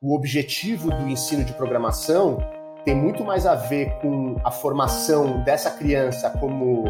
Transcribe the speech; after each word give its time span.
o 0.00 0.14
objetivo 0.14 0.90
do 0.90 1.08
ensino 1.08 1.44
de 1.44 1.52
programação 1.54 2.38
tem 2.84 2.94
muito 2.94 3.24
mais 3.24 3.46
a 3.46 3.56
ver 3.56 3.90
com 4.00 4.36
a 4.44 4.50
formação 4.50 5.42
dessa 5.42 5.72
criança 5.72 6.30
como 6.30 6.84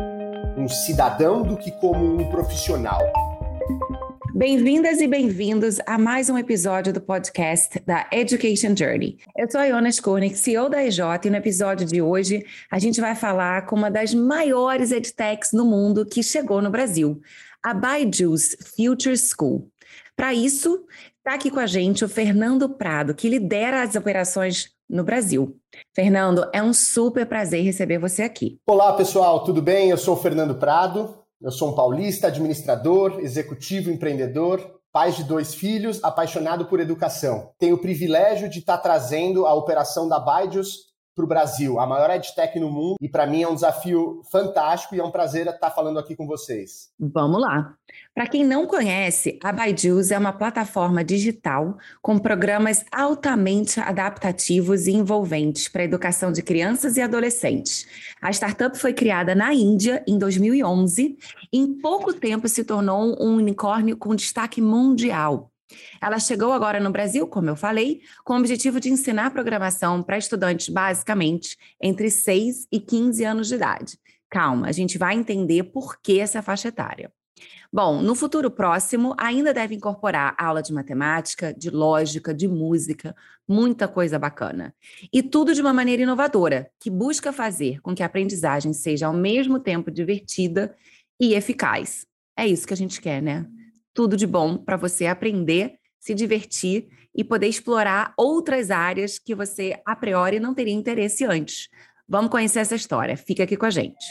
um 0.59 0.69
cidadão 0.69 1.43
do 1.43 1.57
que 1.57 1.71
como 1.73 2.05
um 2.05 2.31
profissional. 2.31 3.01
Bem-vindas 4.35 5.01
e 5.01 5.09
bem-vindos 5.09 5.79
a 5.87 5.97
mais 5.97 6.29
um 6.29 6.37
episódio 6.37 6.93
do 6.93 7.01
podcast 7.01 7.81
da 7.81 8.07
Education 8.13 8.77
Journey. 8.77 9.19
Eu 9.35 9.51
sou 9.51 9.63
a 9.63 9.65
Iona 9.65 9.89
Skornik, 9.89 10.37
CEO 10.37 10.69
da 10.69 10.85
EJ, 10.85 11.01
e 11.25 11.31
no 11.31 11.37
episódio 11.37 11.87
de 11.87 12.03
hoje 12.03 12.45
a 12.71 12.79
gente 12.79 13.01
vai 13.01 13.15
falar 13.15 13.65
com 13.65 13.75
uma 13.75 13.91
das 13.91 14.13
maiores 14.13 14.93
edtechs 14.93 15.53
no 15.53 15.65
mundo 15.65 16.05
que 16.05 16.23
chegou 16.23 16.61
no 16.61 16.71
Brasil, 16.71 17.23
a 17.63 17.73
Byju's 17.73 18.55
Future 18.77 19.17
School. 19.17 19.67
Para 20.15 20.35
isso, 20.35 20.85
está 21.29 21.35
aqui 21.35 21.51
com 21.51 21.61
a 21.61 21.67
gente 21.67 22.07
o 22.07 22.09
Fernando 22.09 22.71
Prado, 22.71 23.15
que 23.15 23.29
lidera 23.29 23.83
as 23.83 23.95
operações 23.95 24.71
no 24.89 25.05
Brasil. 25.05 25.55
Fernando, 25.95 26.49
é 26.55 26.63
um 26.63 26.73
super 26.73 27.27
prazer 27.27 27.63
receber 27.63 27.99
você 27.99 28.23
aqui. 28.23 28.59
Olá, 28.67 28.95
pessoal, 28.95 29.45
tudo 29.45 29.61
bem? 29.61 29.91
Eu 29.91 29.99
sou 29.99 30.15
o 30.15 30.17
Fernando 30.17 30.55
Prado, 30.55 31.19
eu 31.43 31.51
sou 31.51 31.71
um 31.71 31.75
paulista, 31.75 32.29
administrador, 32.29 33.21
executivo, 33.21 33.91
empreendedor, 33.91 34.81
pai 34.91 35.13
de 35.13 35.23
dois 35.23 35.55
filhos, 35.55 36.03
apaixonado 36.03 36.65
por 36.65 36.81
educação. 36.81 37.51
Tenho 37.59 37.77
o 37.77 37.81
privilégio 37.83 38.49
de 38.49 38.61
estar 38.61 38.79
trazendo 38.79 39.45
a 39.45 39.53
operação 39.53 40.09
da 40.09 40.19
Baidius 40.19 40.88
para 41.19 41.25
o 41.25 41.29
Brasil, 41.29 41.81
a 41.81 41.87
maior 41.87 42.11
edtech 42.11 42.61
no 42.61 42.71
mundo, 42.71 42.95
e 43.01 43.09
para 43.09 43.27
mim 43.27 43.43
é 43.43 43.49
um 43.49 43.55
desafio 43.55 44.23
fantástico 44.31 44.95
e 44.95 45.01
é 45.01 45.05
um 45.05 45.11
prazer 45.11 45.49
estar 45.49 45.71
falando 45.73 45.99
aqui 45.99 46.15
com 46.15 46.29
vocês. 46.29 46.91
Vamos 46.99 47.41
lá. 47.41 47.75
Para 48.15 48.29
quem 48.29 48.45
não 48.45 48.67
conhece, 48.67 49.37
a 49.43 49.51
Byju's 49.51 50.13
é 50.13 50.19
uma 50.19 50.33
plataforma 50.33 51.03
digital 51.03 51.77
com 52.01 52.19
programas 52.19 52.85
altamente 52.93 53.81
adaptativos 53.81 54.87
e 54.87 54.93
envolventes 54.93 55.69
para 55.69 55.83
a 55.83 55.85
educação 55.85 56.31
de 56.31 56.43
crianças 56.43 56.97
e 56.97 57.01
adolescentes. 57.01 57.87
A 58.23 58.31
startup 58.31 58.79
foi 58.79 58.93
criada 58.93 59.35
na 59.35 59.53
Índia 59.53 60.05
em 60.07 60.19
2011 60.19 61.19
e 61.53 61.59
em 61.59 61.75
pouco 61.81 62.15
tempo 62.15 62.49
se 62.49 62.63
tornou 62.63 63.17
um 63.21 63.37
unicórnio 63.37 63.97
com 63.97 64.15
destaque 64.15 64.61
mundial. 64.61 65.51
Ela 66.01 66.19
chegou 66.19 66.53
agora 66.53 66.81
no 66.81 66.91
Brasil, 66.91 67.27
como 67.27 67.51
eu 67.51 67.57
falei, 67.57 68.01
com 68.25 68.35
o 68.35 68.39
objetivo 68.39 68.81
de 68.81 68.91
ensinar 68.91 69.31
programação 69.31 70.03
para 70.03 70.19
estudantes 70.19 70.69
basicamente 70.69 71.57
entre 71.81 72.11
6 72.11 72.67
e 72.71 72.81
15 72.81 73.25
anos 73.25 73.49
de 73.49 73.55
idade. 73.55 73.99
Calma, 74.31 74.69
a 74.69 74.73
gente 74.73 74.99
vai 74.99 75.15
entender 75.15 75.65
por 75.65 76.01
que 76.01 76.21
essa 76.21 76.43
faixa 76.43 76.69
etária. 76.69 77.13
Bom, 77.73 78.01
no 78.01 78.15
futuro 78.15 78.51
próximo, 78.51 79.15
ainda 79.19 79.53
deve 79.53 79.75
incorporar 79.75 80.35
aula 80.39 80.63
de 80.63 80.73
matemática, 80.73 81.53
de 81.53 81.71
lógica, 81.71 82.33
de 82.33 82.49
música, 82.49 83.15
muita 83.47 83.87
coisa 83.87 84.19
bacana. 84.19 84.75
E 85.13 85.23
tudo 85.23 85.55
de 85.55 85.61
uma 85.61 85.73
maneira 85.73 86.03
inovadora, 86.03 86.71
que 86.81 86.91
busca 86.91 87.33
fazer 87.33 87.81
com 87.81 87.95
que 87.95 88.03
a 88.03 88.07
aprendizagem 88.07 88.73
seja 88.73 89.07
ao 89.07 89.13
mesmo 89.13 89.61
tempo 89.61 89.91
divertida 89.91 90.75
e 91.21 91.35
eficaz. 91.35 92.07
É 92.37 92.47
isso 92.47 92.67
que 92.67 92.75
a 92.75 92.77
gente 92.77 93.01
quer, 93.01 93.21
né? 93.23 93.47
Tudo 93.99 94.17
de 94.17 94.29
bom 94.29 94.57
para 94.57 94.77
você 94.77 95.07
aprender, 95.07 95.75
se 95.99 96.15
divertir 96.15 96.87
e 97.13 97.25
poder 97.25 97.49
explorar 97.49 98.15
outras 98.17 98.71
áreas 98.71 99.19
que 99.19 99.35
você, 99.35 99.75
a 99.85 99.97
priori, 99.97 100.39
não 100.39 100.55
teria 100.55 100.73
interesse 100.73 101.25
antes. 101.25 101.69
Vamos 102.09 102.31
conhecer 102.31 102.61
essa 102.61 102.77
história. 102.77 103.17
Fica 103.17 103.43
aqui 103.43 103.57
com 103.57 103.67
a 103.67 103.71
gente. 103.71 104.07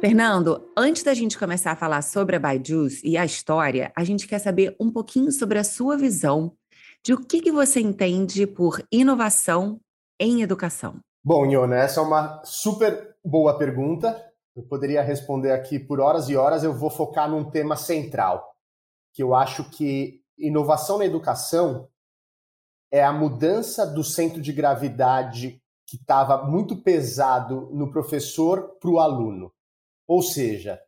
Fernando, 0.00 0.64
antes 0.76 1.02
da 1.02 1.12
gente 1.12 1.36
começar 1.36 1.72
a 1.72 1.76
falar 1.76 2.02
sobre 2.02 2.36
a 2.36 2.38
Byju's 2.38 3.02
e 3.02 3.16
a 3.16 3.24
história, 3.24 3.90
a 3.96 4.04
gente 4.04 4.28
quer 4.28 4.38
saber 4.38 4.76
um 4.78 4.88
pouquinho 4.88 5.32
sobre 5.32 5.58
a 5.58 5.64
sua 5.64 5.96
visão 5.96 6.52
de 7.04 7.14
o 7.14 7.18
que, 7.18 7.40
que 7.40 7.50
você 7.50 7.80
entende 7.80 8.46
por 8.46 8.80
inovação 8.92 9.80
em 10.20 10.40
educação. 10.40 11.00
Bom, 11.24 11.46
Iona, 11.46 11.78
essa 11.78 11.98
é 11.98 12.04
uma 12.04 12.40
super 12.44 13.16
boa 13.24 13.58
pergunta 13.58 14.24
eu 14.56 14.62
poderia 14.62 15.02
responder 15.02 15.52
aqui 15.52 15.78
por 15.78 16.00
horas 16.00 16.28
e 16.28 16.36
horas, 16.36 16.62
eu 16.62 16.72
vou 16.72 16.90
focar 16.90 17.28
num 17.28 17.50
tema 17.50 17.76
central, 17.76 18.54
que 19.12 19.22
eu 19.22 19.34
acho 19.34 19.68
que 19.70 20.22
inovação 20.38 20.98
na 20.98 21.04
educação 21.04 21.88
é 22.90 23.02
a 23.02 23.12
mudança 23.12 23.84
do 23.86 24.04
centro 24.04 24.40
de 24.40 24.52
gravidade 24.52 25.60
que 25.86 25.96
estava 25.96 26.44
muito 26.44 26.76
pesado 26.76 27.68
no 27.72 27.90
professor 27.90 28.76
para 28.80 28.90
o 28.90 29.00
aluno. 29.00 29.52
Ou 30.06 30.22
seja, 30.22 30.80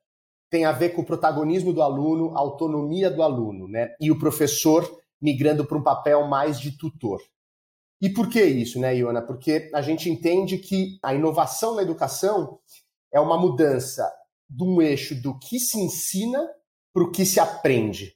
tem 0.50 0.64
a 0.64 0.72
ver 0.72 0.90
com 0.90 1.02
o 1.02 1.06
protagonismo 1.06 1.72
do 1.72 1.82
aluno, 1.82 2.36
a 2.36 2.40
autonomia 2.40 3.10
do 3.10 3.22
aluno, 3.22 3.66
né? 3.66 3.94
E 4.00 4.10
o 4.10 4.18
professor 4.18 4.88
migrando 5.20 5.66
para 5.66 5.76
um 5.76 5.82
papel 5.82 6.26
mais 6.26 6.60
de 6.60 6.76
tutor. 6.76 7.20
E 8.00 8.10
por 8.10 8.28
que 8.28 8.42
isso, 8.44 8.78
né, 8.78 8.94
Iona? 8.96 9.22
Porque 9.22 9.70
a 9.74 9.80
gente 9.80 10.10
entende 10.10 10.58
que 10.58 10.98
a 11.02 11.14
inovação 11.14 11.74
na 11.74 11.82
educação 11.82 12.58
é 13.16 13.20
uma 13.20 13.38
mudança 13.38 14.12
de 14.48 14.62
um 14.62 14.82
eixo 14.82 15.14
do 15.14 15.38
que 15.38 15.58
se 15.58 15.78
ensina 15.78 16.46
para 16.92 17.02
o 17.02 17.10
que 17.10 17.24
se 17.24 17.40
aprende. 17.40 18.14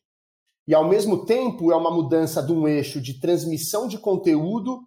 E, 0.69 0.75
ao 0.75 0.87
mesmo 0.87 1.25
tempo, 1.25 1.73
é 1.73 1.77
uma 1.77 1.91
mudança 1.91 2.43
de 2.43 2.53
um 2.53 2.69
eixo 2.69 3.01
de 3.01 3.19
transmissão 3.19 3.89
de 3.89 3.99
conteúdo 3.99 4.83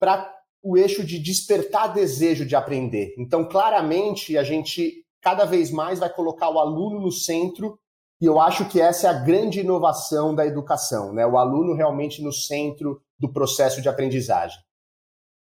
para 0.00 0.28
o 0.62 0.76
eixo 0.76 1.04
de 1.04 1.16
despertar 1.18 1.92
desejo 1.92 2.44
de 2.44 2.56
aprender. 2.56 3.14
Então, 3.16 3.48
claramente, 3.48 4.36
a 4.36 4.42
gente 4.42 5.04
cada 5.20 5.44
vez 5.44 5.70
mais 5.70 6.00
vai 6.00 6.12
colocar 6.12 6.50
o 6.50 6.58
aluno 6.58 7.00
no 7.00 7.12
centro, 7.12 7.78
e 8.20 8.26
eu 8.26 8.40
acho 8.40 8.68
que 8.68 8.80
essa 8.80 9.06
é 9.06 9.10
a 9.10 9.20
grande 9.20 9.60
inovação 9.60 10.34
da 10.34 10.44
educação, 10.44 11.12
né? 11.12 11.24
o 11.24 11.38
aluno 11.38 11.74
realmente 11.74 12.20
no 12.20 12.32
centro 12.32 13.00
do 13.16 13.32
processo 13.32 13.80
de 13.80 13.88
aprendizagem. 13.88 14.58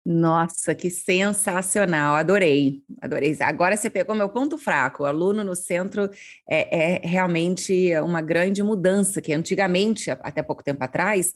Nossa, 0.10 0.74
que 0.74 0.90
sensacional! 0.90 2.16
Adorei, 2.16 2.82
adorei. 3.02 3.36
Agora 3.42 3.76
você 3.76 3.90
pegou 3.90 4.16
meu 4.16 4.30
ponto 4.30 4.58
fraco. 4.58 5.04
O 5.04 5.06
aluno 5.06 5.44
no 5.44 5.54
centro 5.54 6.10
é, 6.50 6.96
é, 6.96 7.06
realmente 7.06 7.94
uma 8.00 8.22
grande 8.22 8.64
mudança, 8.64 9.22
que 9.22 9.34
antigamente, 9.34 10.10
até 10.10 10.42
pouco 10.42 10.64
tempo 10.64 10.82
atrás, 10.82 11.34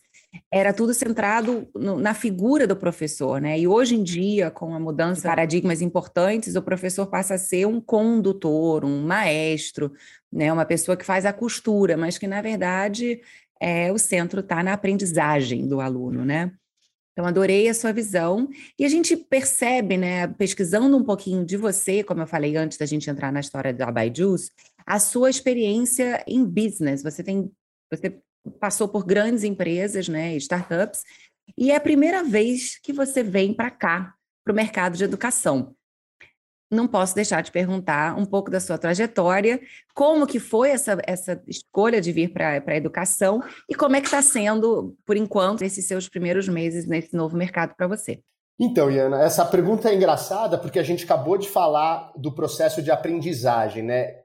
era 0.49 0.71
tudo 0.71 0.93
centrado 0.93 1.67
no, 1.75 1.99
na 1.99 2.13
figura 2.13 2.65
do 2.65 2.77
professor, 2.77 3.41
né? 3.41 3.59
E 3.59 3.67
hoje 3.67 3.95
em 3.95 4.03
dia, 4.03 4.49
com 4.49 4.73
a 4.73 4.79
mudança 4.79 5.23
de 5.23 5.27
paradigmas 5.27 5.81
importantes, 5.81 6.55
o 6.55 6.61
professor 6.61 7.07
passa 7.07 7.33
a 7.33 7.37
ser 7.37 7.67
um 7.67 7.81
condutor, 7.81 8.85
um 8.85 9.01
maestro, 9.05 9.91
né? 10.31 10.51
Uma 10.53 10.63
pessoa 10.63 10.95
que 10.95 11.03
faz 11.03 11.25
a 11.25 11.33
costura, 11.33 11.97
mas 11.97 12.17
que, 12.17 12.25
na 12.25 12.41
verdade, 12.41 13.19
é, 13.59 13.91
o 13.91 13.97
centro 13.97 14.39
está 14.39 14.63
na 14.63 14.71
aprendizagem 14.71 15.67
do 15.67 15.81
aluno, 15.81 16.23
né? 16.23 16.53
Então, 17.11 17.25
adorei 17.25 17.67
a 17.67 17.73
sua 17.73 17.91
visão. 17.91 18.47
E 18.79 18.85
a 18.85 18.89
gente 18.89 19.15
percebe, 19.15 19.97
né, 19.97 20.27
pesquisando 20.27 20.95
um 20.95 21.03
pouquinho 21.03 21.45
de 21.45 21.57
você, 21.57 22.03
como 22.03 22.21
eu 22.21 22.27
falei 22.27 22.55
antes 22.55 22.77
da 22.77 22.85
gente 22.85 23.09
entrar 23.09 23.31
na 23.31 23.39
história 23.39 23.73
da 23.73 23.91
Byju's, 23.91 24.49
a 24.85 24.99
sua 24.99 25.29
experiência 25.29 26.23
em 26.27 26.45
business. 26.45 27.03
Você 27.03 27.23
tem, 27.23 27.51
você 27.91 28.19
passou 28.59 28.87
por 28.87 29.05
grandes 29.05 29.43
empresas, 29.43 30.07
né, 30.07 30.35
startups, 30.37 31.01
e 31.57 31.71
é 31.71 31.75
a 31.75 31.81
primeira 31.81 32.23
vez 32.23 32.79
que 32.81 32.93
você 32.93 33.21
vem 33.21 33.53
para 33.53 33.69
cá, 33.69 34.13
para 34.43 34.53
o 34.53 34.55
mercado 34.55 34.97
de 34.97 35.03
educação 35.03 35.75
não 36.71 36.87
posso 36.87 37.13
deixar 37.13 37.41
de 37.41 37.51
perguntar 37.51 38.17
um 38.17 38.25
pouco 38.25 38.49
da 38.49 38.59
sua 38.59 38.77
trajetória, 38.77 39.59
como 39.93 40.25
que 40.25 40.39
foi 40.39 40.69
essa, 40.71 40.97
essa 41.05 41.43
escolha 41.45 41.99
de 41.99 42.11
vir 42.11 42.31
para 42.31 42.63
a 42.65 42.75
educação 42.75 43.43
e 43.69 43.75
como 43.75 43.97
é 43.97 44.01
que 44.01 44.07
está 44.07 44.21
sendo, 44.21 44.95
por 45.05 45.17
enquanto, 45.17 45.63
esses 45.63 45.85
seus 45.85 46.07
primeiros 46.07 46.47
meses 46.47 46.87
nesse 46.87 47.13
novo 47.13 47.35
mercado 47.35 47.75
para 47.75 47.87
você. 47.87 48.21
Então, 48.57 48.89
Iana, 48.89 49.21
essa 49.21 49.43
pergunta 49.43 49.89
é 49.89 49.95
engraçada 49.95 50.57
porque 50.57 50.79
a 50.79 50.83
gente 50.83 51.03
acabou 51.03 51.37
de 51.37 51.49
falar 51.49 52.11
do 52.15 52.31
processo 52.31 52.81
de 52.81 52.91
aprendizagem, 52.91 53.83
né? 53.83 54.21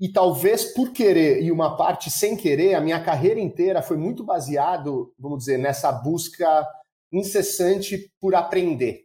E 0.00 0.10
talvez 0.10 0.64
por 0.72 0.92
querer 0.92 1.42
e 1.42 1.52
uma 1.52 1.76
parte 1.76 2.10
sem 2.10 2.36
querer, 2.36 2.74
a 2.74 2.80
minha 2.80 3.02
carreira 3.02 3.40
inteira 3.40 3.82
foi 3.82 3.96
muito 3.96 4.24
baseado, 4.24 5.12
vamos 5.18 5.40
dizer, 5.40 5.58
nessa 5.58 5.90
busca 5.92 6.66
incessante 7.12 8.10
por 8.20 8.34
aprender. 8.34 9.03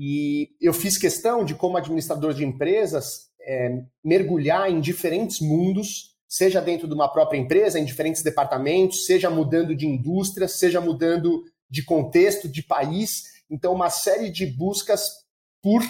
E 0.00 0.50
eu 0.60 0.72
fiz 0.72 0.96
questão 0.96 1.44
de, 1.44 1.56
como 1.56 1.76
administrador 1.76 2.32
de 2.32 2.44
empresas, 2.44 3.30
é, 3.40 3.82
mergulhar 4.04 4.70
em 4.70 4.80
diferentes 4.80 5.40
mundos, 5.40 6.16
seja 6.28 6.60
dentro 6.60 6.86
de 6.86 6.94
uma 6.94 7.08
própria 7.08 7.38
empresa, 7.38 7.80
em 7.80 7.84
diferentes 7.84 8.22
departamentos, 8.22 9.06
seja 9.06 9.28
mudando 9.28 9.74
de 9.74 9.88
indústria, 9.88 10.46
seja 10.46 10.80
mudando 10.80 11.42
de 11.68 11.84
contexto, 11.84 12.48
de 12.48 12.62
país. 12.62 13.24
Então, 13.50 13.72
uma 13.74 13.90
série 13.90 14.30
de 14.30 14.46
buscas 14.46 15.02
por 15.60 15.82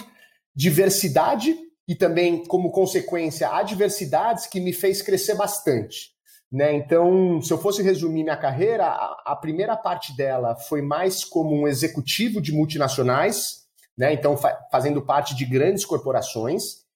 diversidade 0.55 1.55
e 1.87 1.95
também, 1.95 2.43
como 2.45 2.71
consequência, 2.71 3.49
adversidades 3.49 4.47
que 4.47 4.59
me 4.59 4.73
fez 4.73 5.03
crescer 5.03 5.35
bastante. 5.35 6.11
Né? 6.51 6.73
Então, 6.73 7.39
se 7.43 7.53
eu 7.53 7.59
fosse 7.59 7.83
resumir 7.83 8.23
minha 8.23 8.37
carreira, 8.37 8.87
a, 8.87 9.23
a 9.27 9.35
primeira 9.35 9.77
parte 9.77 10.17
dela 10.17 10.55
foi 10.55 10.81
mais 10.81 11.23
como 11.23 11.55
um 11.55 11.67
executivo 11.67 12.41
de 12.41 12.51
multinacionais, 12.51 13.58
né? 13.99 14.13
Então, 14.13 14.37
fa 14.37 14.57
fazendo 14.71 15.01
parte 15.01 15.35
de 15.35 15.45
grandes 15.45 15.83
corporações. 15.83 16.87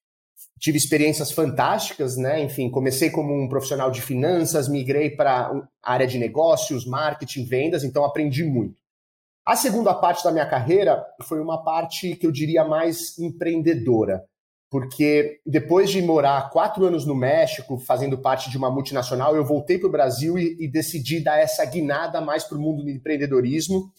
tive 0.58 0.78
experiências 0.78 1.30
fantásticas, 1.30 2.16
né? 2.16 2.42
Enfim, 2.42 2.70
comecei 2.70 3.10
como 3.10 3.34
um 3.34 3.46
profissional 3.46 3.90
de 3.90 4.00
finanças, 4.00 4.68
migrei 4.68 5.10
para 5.10 5.52
a 5.82 5.92
área 5.92 6.06
de 6.06 6.18
negócios, 6.18 6.86
marketing, 6.86 7.44
vendas, 7.44 7.84
então 7.84 8.04
aprendi 8.04 8.42
muito. 8.42 8.74
A 9.46 9.54
segunda 9.54 9.92
parte 9.92 10.24
da 10.24 10.32
minha 10.32 10.48
carreira 10.48 11.04
foi 11.24 11.38
uma 11.38 11.62
parte 11.62 12.16
que 12.16 12.26
eu 12.26 12.32
diria 12.32 12.64
mais 12.64 13.18
empreendedora, 13.18 14.24
porque 14.70 15.40
depois 15.44 15.90
de 15.90 16.00
morar 16.00 16.48
quatro 16.48 16.86
anos 16.86 17.04
no 17.04 17.14
México, 17.14 17.76
fazendo 17.76 18.16
parte 18.16 18.48
de 18.48 18.56
uma 18.56 18.70
multinacional, 18.70 19.36
eu 19.36 19.44
voltei 19.44 19.76
para 19.78 19.88
o 19.88 19.92
Brasil 19.92 20.38
e, 20.38 20.56
e 20.58 20.66
decidi 20.66 21.22
dar 21.22 21.38
essa 21.38 21.62
guinada 21.66 22.22
mais 22.22 22.44
para 22.44 22.56
o 22.56 22.60
mundo 22.60 22.82
do 22.82 22.90
empreendedorismo. 22.90 23.92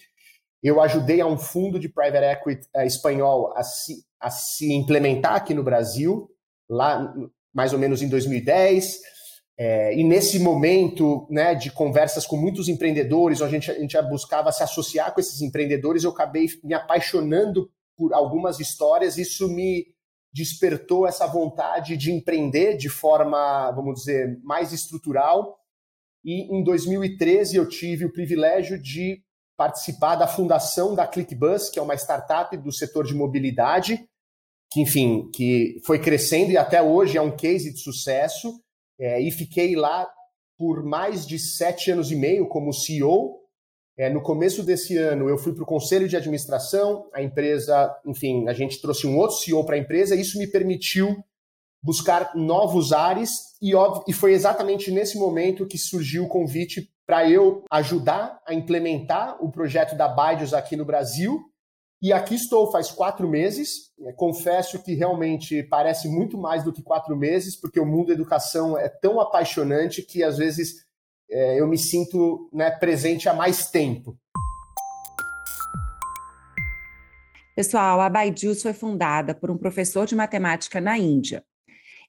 Eu 0.63 0.81
ajudei 0.81 1.22
a 1.22 1.28
um 1.28 1.38
fundo 1.38 1.80
de 1.80 1.90
private 1.90 2.25
equity 2.25 2.68
uh, 2.75 2.81
espanhol 2.81 3.54
a 3.56 3.63
se, 3.63 4.04
a 4.19 4.30
se 4.30 4.74
implementar 4.74 5.36
aqui 5.36 5.54
no 5.54 5.63
Brasil, 5.63 6.30
lá 6.69 7.13
mais 7.54 7.72
ou 7.72 7.80
menos 7.80 8.02
em 8.02 8.10
2010. 8.10 9.00
É, 9.57 9.98
e 9.98 10.04
nesse 10.04 10.38
momento 10.38 11.25
né, 11.30 11.56
de 11.56 11.72
conversas 11.72 12.25
com 12.25 12.36
muitos 12.36 12.68
empreendedores, 12.68 13.42
a 13.42 13.48
gente, 13.48 13.72
a 13.72 13.80
gente 13.80 14.02
buscava 14.04 14.52
se 14.52 14.62
associar 14.62 15.13
com 15.13 15.22
esses 15.22 15.42
empreendedores, 15.42 16.04
eu 16.04 16.12
acabei 16.12 16.48
me 16.62 16.74
apaixonando 16.74 17.69
por 17.96 18.13
algumas 18.13 18.60
histórias. 18.60 19.18
Isso 19.18 19.48
me 19.48 19.86
despertou 20.34 21.08
essa 21.08 21.25
vontade 21.25 21.96
de 21.96 22.12
empreender 22.12 22.75
de 22.75 22.90
forma, 22.90 23.72
vamos 23.72 24.00
dizer, 24.01 24.38
mais 24.44 24.74
estrutural. 24.74 25.58
E 26.25 26.54
em 26.54 26.62
2013 26.62 27.56
eu 27.56 27.69
tive 27.69 28.04
o 28.04 28.12
privilégio 28.12 28.78
de 28.78 29.24
participar 29.57 30.16
da 30.16 30.28
fundação 30.28 30.94
da 30.94 31.07
ClickBus, 31.07 31.69
que 31.69 31.80
é 31.80 31.81
uma 31.81 31.96
startup 31.96 32.56
do 32.57 32.72
setor 32.72 33.06
de 33.06 33.13
mobilidade, 33.13 34.07
que, 34.72 34.81
enfim, 34.81 35.30
que 35.34 35.80
foi 35.86 36.00
crescendo 36.00 36.52
e 36.52 36.57
até 36.57 36.81
hoje 36.81 37.18
é 37.18 37.22
um 37.22 37.36
case 37.36 37.72
de 37.72 37.80
sucesso. 37.80 38.60
É, 39.00 39.22
e 39.22 39.31
fiquei 39.31 39.75
lá 39.75 40.07
por 40.57 40.84
mais 40.84 41.25
de 41.25 41.38
sete 41.38 41.92
anos 41.92 42.12
e 42.12 42.16
meio 42.16 42.48
como 42.48 42.74
CEO. 42.74 43.42
É, 43.98 44.10
no 44.10 44.22
começo 44.22 44.63
desse 44.63 44.98
ano, 44.98 45.30
eu 45.30 45.38
fui 45.38 45.54
para 45.54 45.63
o 45.63 45.68
conselho 45.68 46.08
de 46.08 46.18
administração. 46.18 47.10
A 47.13 47.22
empresa, 47.22 47.94
enfim, 48.06 48.48
a 48.48 48.54
gente 48.54 48.81
trouxe 48.81 49.08
um 49.08 49.18
outro 49.18 49.38
CEO 49.38 49.66
para 49.66 49.75
a 49.75 49.80
empresa. 49.80 50.16
E 50.16 50.22
isso 50.22 50.38
me 50.38 50.48
permitiu 50.48 51.16
buscar 51.83 52.36
novos 52.36 52.92
ares. 52.92 53.30
E, 53.62 53.75
óbvio, 53.75 54.04
e 54.07 54.13
foi 54.13 54.33
exatamente 54.33 54.92
nesse 54.92 55.18
momento 55.18 55.68
que 55.68 55.77
surgiu 55.77 56.25
o 56.25 56.30
convite 56.30 56.89
para 57.06 57.30
eu 57.30 57.63
ajudar 57.72 58.39
a 58.48 58.54
implementar 58.54 59.38
o 59.44 59.51
projeto 59.51 59.95
da 59.95 60.07
Baidios 60.07 60.54
aqui 60.54 60.75
no 60.75 60.86
Brasil 60.86 61.39
e 62.01 62.13
aqui 62.13 62.36
estou 62.36 62.72
faz 62.72 62.92
quatro 62.92 63.27
meses. 63.27 63.92
É, 64.01 64.13
confesso 64.13 64.77
que 64.83 64.94
realmente 64.94 65.63
parece 65.63 66.07
muito 66.07 66.38
mais 66.38 66.63
do 66.63 66.72
que 66.72 66.83
quatro 66.83 67.16
meses, 67.16 67.60
porque 67.60 67.80
o 67.80 67.86
mundo 67.86 68.07
da 68.07 68.13
educação 68.13 68.77
é 68.77 68.89
tão 68.89 69.19
apaixonante 69.19 70.01
que 70.01 70.24
às 70.24 70.38
vezes 70.38 70.86
é, 71.30 71.60
eu 71.60 71.68
me 71.68 71.77
sinto 71.77 72.50
né, 72.54 72.69
presente 72.69 73.27
há 73.27 73.33
mais 73.33 73.72
tempo. 73.72 74.16
Pessoal, 77.56 78.01
a 78.01 78.10
Baijus 78.10 78.62
foi 78.62 78.74
fundada 78.74 79.33
por 79.33 79.50
um 79.50 79.57
professor 79.57 80.06
de 80.06 80.16
matemática 80.16 80.81
na 80.81 80.98
Índia. 80.98 81.44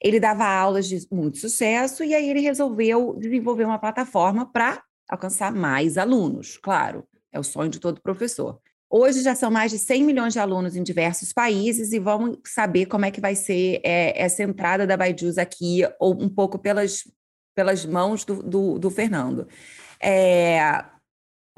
Ele 0.06 0.20
dava 0.20 0.46
aulas 0.46 0.86
de 0.86 1.04
muito 1.10 1.36
sucesso 1.36 2.04
e 2.04 2.14
aí 2.14 2.30
ele 2.30 2.38
resolveu 2.38 3.16
desenvolver 3.18 3.64
uma 3.64 3.76
plataforma 3.76 4.46
para 4.46 4.80
alcançar 5.08 5.52
mais 5.52 5.98
alunos. 5.98 6.56
Claro, 6.58 7.02
é 7.32 7.40
o 7.40 7.42
sonho 7.42 7.68
de 7.68 7.80
todo 7.80 8.00
professor. 8.00 8.60
Hoje 8.88 9.20
já 9.20 9.34
são 9.34 9.50
mais 9.50 9.72
de 9.72 9.80
100 9.80 10.04
milhões 10.04 10.32
de 10.32 10.38
alunos 10.38 10.76
em 10.76 10.82
diversos 10.84 11.32
países 11.32 11.92
e 11.92 11.98
vamos 11.98 12.38
saber 12.46 12.86
como 12.86 13.04
é 13.04 13.10
que 13.10 13.20
vai 13.20 13.34
ser 13.34 13.80
é, 13.82 14.22
essa 14.22 14.44
entrada 14.44 14.86
da 14.86 14.96
Baijus 14.96 15.38
aqui, 15.38 15.80
ou 15.98 16.14
um 16.22 16.28
pouco 16.28 16.56
pelas, 16.56 17.02
pelas 17.52 17.84
mãos 17.84 18.24
do, 18.24 18.44
do, 18.44 18.78
do 18.78 18.90
Fernando. 18.90 19.48
É, 20.00 20.84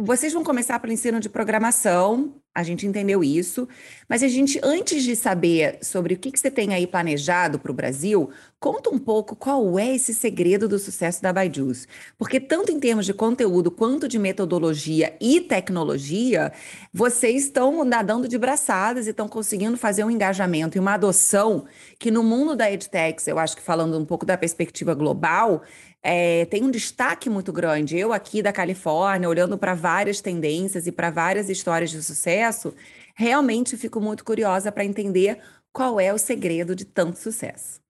vocês 0.01 0.33
vão 0.33 0.45
começar 0.45 0.79
pelo 0.79 0.93
ensino 0.93 1.19
de 1.19 1.29
programação, 1.29 2.33
a 2.55 2.63
gente 2.63 2.87
entendeu 2.87 3.23
isso, 3.23 3.69
mas 4.09 4.23
a 4.23 4.29
gente, 4.29 4.61
antes 4.63 5.03
de 5.03 5.15
saber 5.15 5.79
sobre 5.83 6.15
o 6.15 6.17
que, 6.17 6.31
que 6.31 6.39
você 6.39 6.51
tem 6.51 6.73
aí 6.73 6.87
planejado 6.87 7.59
para 7.59 7.71
o 7.71 7.75
Brasil, 7.75 8.31
conta 8.61 8.91
um 8.91 8.99
pouco 8.99 9.37
qual 9.37 9.79
é 9.79 9.95
esse 9.95 10.13
segredo 10.15 10.69
do 10.69 10.79
sucesso 10.79 11.23
da 11.23 11.33
Baijus. 11.33 11.87
Porque 12.17 12.41
tanto 12.41 12.73
em 12.73 12.81
termos 12.81 13.07
de 13.07 13.15
conteúdo 13.15 13.71
quanto 13.71 14.09
de 14.09 14.19
metodologia 14.19 15.17
e 15.21 15.41
tecnologia, 15.41 16.53
vocês 16.93 17.45
estão 17.45 17.85
nadando 17.85 18.27
de 18.27 18.39
braçadas 18.39 19.07
e 19.07 19.11
estão 19.11 19.29
conseguindo 19.29 19.77
fazer 19.77 20.03
um 20.03 20.11
engajamento 20.11 20.77
e 20.77 20.81
uma 20.81 20.95
adoção 20.95 21.65
que 21.99 22.11
no 22.11 22.25
mundo 22.25 22.57
da 22.57 22.71
EdTech, 22.71 23.23
eu 23.29 23.39
acho 23.39 23.57
que 23.57 23.63
falando 23.63 23.99
um 23.99 24.05
pouco 24.05 24.27
da 24.27 24.37
perspectiva 24.37 24.95
global, 24.95 25.63
é, 26.03 26.45
tem 26.47 26.63
um 26.63 26.71
destaque 26.71 27.29
muito 27.29 27.53
grande. 27.53 27.99
Eu 27.99 28.13
aqui 28.13 28.43
da 28.43 28.53
Califórnia, 28.53 29.29
olhando 29.29 29.59
para 29.59 29.75
várias 29.75 30.21
tendências 30.21 30.87
e 30.87 30.93
para 30.93 31.11
várias 31.11 31.49
histórias 31.49 31.91
de 31.91 32.03
sucesso, 32.03 32.75
realmente 33.15 33.77
fico 33.77 34.01
muito 34.01 34.25
curiosa 34.25 34.71
para 34.71 34.85
entender 34.85 35.43
qual 35.73 36.01
é 36.01 36.13
o 36.13 36.19
segredo 36.19 36.75
de 36.75 36.85
tanto 36.85 37.19
sucesso. 37.19 37.81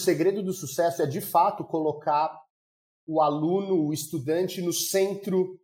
O 0.00 0.02
segredo 0.02 0.42
do 0.42 0.52
sucesso 0.52 1.02
é, 1.02 1.06
de 1.06 1.20
fato, 1.20 1.64
colocar 1.64 2.30
o 3.06 3.20
aluno, 3.20 3.86
o 3.86 3.92
estudante, 3.92 4.60
no 4.60 4.72
centro 4.72 5.58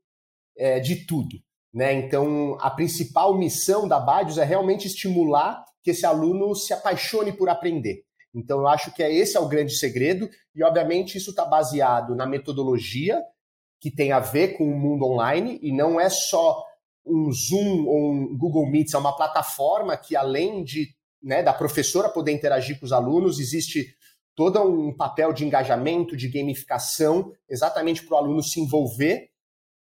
é, 0.57 0.81
de 0.81 1.07
tudo. 1.07 1.39
Né? 1.73 1.93
Então, 1.93 2.57
a 2.61 2.71
principal 2.71 3.37
missão 3.37 3.87
da 3.89 3.99
Badios 3.99 4.39
é 4.39 4.45
realmente 4.45 4.87
estimular 4.87 5.65
que 5.83 5.91
esse 5.91 6.07
aluno 6.07 6.55
se 6.55 6.73
apaixone 6.73 7.33
por 7.33 7.49
aprender. 7.49 8.05
Então, 8.35 8.61
eu 8.61 8.69
acho 8.69 8.93
que 8.93 9.03
é 9.03 9.15
esse 9.15 9.37
é 9.37 9.41
o 9.41 9.49
grande 9.49 9.77
segredo, 9.77 10.29
e 10.55 10.63
obviamente 10.63 11.17
isso 11.17 11.31
está 11.31 11.45
baseado 11.45 12.15
na 12.15 12.27
metodologia, 12.27 13.23
que 13.81 13.91
tem 13.91 14.13
a 14.13 14.21
ver 14.21 14.57
com 14.57 14.65
o 14.65 14.79
mundo 14.79 15.05
online, 15.05 15.59
e 15.63 15.73
não 15.73 16.01
é 16.01 16.09
só 16.09 16.63
um 17.07 17.31
Zoom 17.31 17.87
ou 17.87 18.13
um 18.13 18.37
Google 18.37 18.67
Meet, 18.67 18.95
é 18.95 18.99
uma 18.99 19.17
plataforma 19.17 19.97
que, 19.97 20.17
além 20.17 20.65
de 20.65 20.89
né, 21.23 21.43
da 21.43 21.53
professora 21.53 22.09
poder 22.09 22.33
interagir 22.33 22.79
com 22.79 22.85
os 22.85 22.93
alunos, 22.93 23.41
existe 23.41 23.95
todo 24.35 24.61
um 24.63 24.95
papel 24.95 25.33
de 25.33 25.45
engajamento, 25.45 26.17
de 26.17 26.29
gamificação, 26.29 27.33
exatamente 27.49 28.05
para 28.05 28.15
o 28.15 28.19
aluno 28.19 28.43
se 28.43 28.61
envolver. 28.61 29.31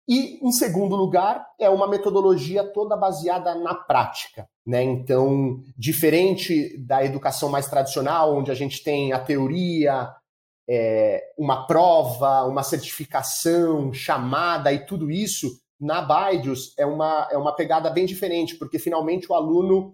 E, 0.09 0.39
em 0.43 0.51
segundo 0.51 0.97
lugar, 0.97 1.47
é 1.61 1.69
uma 1.69 1.87
metodologia 1.87 2.65
toda 2.65 2.97
baseada 2.97 3.55
na 3.55 3.75
prática. 3.75 4.49
Né? 4.67 4.83
Então, 4.83 5.63
diferente 5.77 6.79
da 6.79 7.05
educação 7.05 7.51
mais 7.51 7.69
tradicional, 7.69 8.35
onde 8.35 8.51
a 8.51 8.55
gente 8.55 8.83
tem 8.83 9.13
a 9.13 9.19
teoria, 9.19 10.11
é, 10.67 11.23
uma 11.37 11.67
prova, 11.67 12.45
uma 12.45 12.63
certificação, 12.63 13.93
chamada 13.93 14.73
e 14.73 14.87
tudo 14.87 15.11
isso, 15.11 15.61
na 15.79 16.01
Baidius 16.01 16.73
é 16.79 16.87
uma, 16.87 17.29
é 17.31 17.37
uma 17.37 17.55
pegada 17.55 17.91
bem 17.91 18.07
diferente, 18.07 18.57
porque 18.57 18.79
finalmente 18.79 19.31
o 19.31 19.35
aluno 19.35 19.93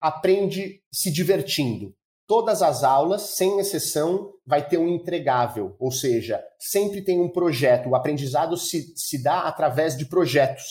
aprende 0.00 0.80
se 0.90 1.12
divertindo. 1.12 1.94
Todas 2.32 2.62
as 2.62 2.82
aulas, 2.82 3.20
sem 3.36 3.60
exceção, 3.60 4.32
vai 4.46 4.66
ter 4.66 4.78
um 4.78 4.88
entregável, 4.88 5.76
ou 5.78 5.92
seja, 5.92 6.42
sempre 6.58 7.02
tem 7.02 7.20
um 7.20 7.28
projeto. 7.28 7.90
O 7.90 7.94
aprendizado 7.94 8.56
se, 8.56 8.94
se 8.96 9.22
dá 9.22 9.40
através 9.40 9.98
de 9.98 10.06
projetos. 10.06 10.64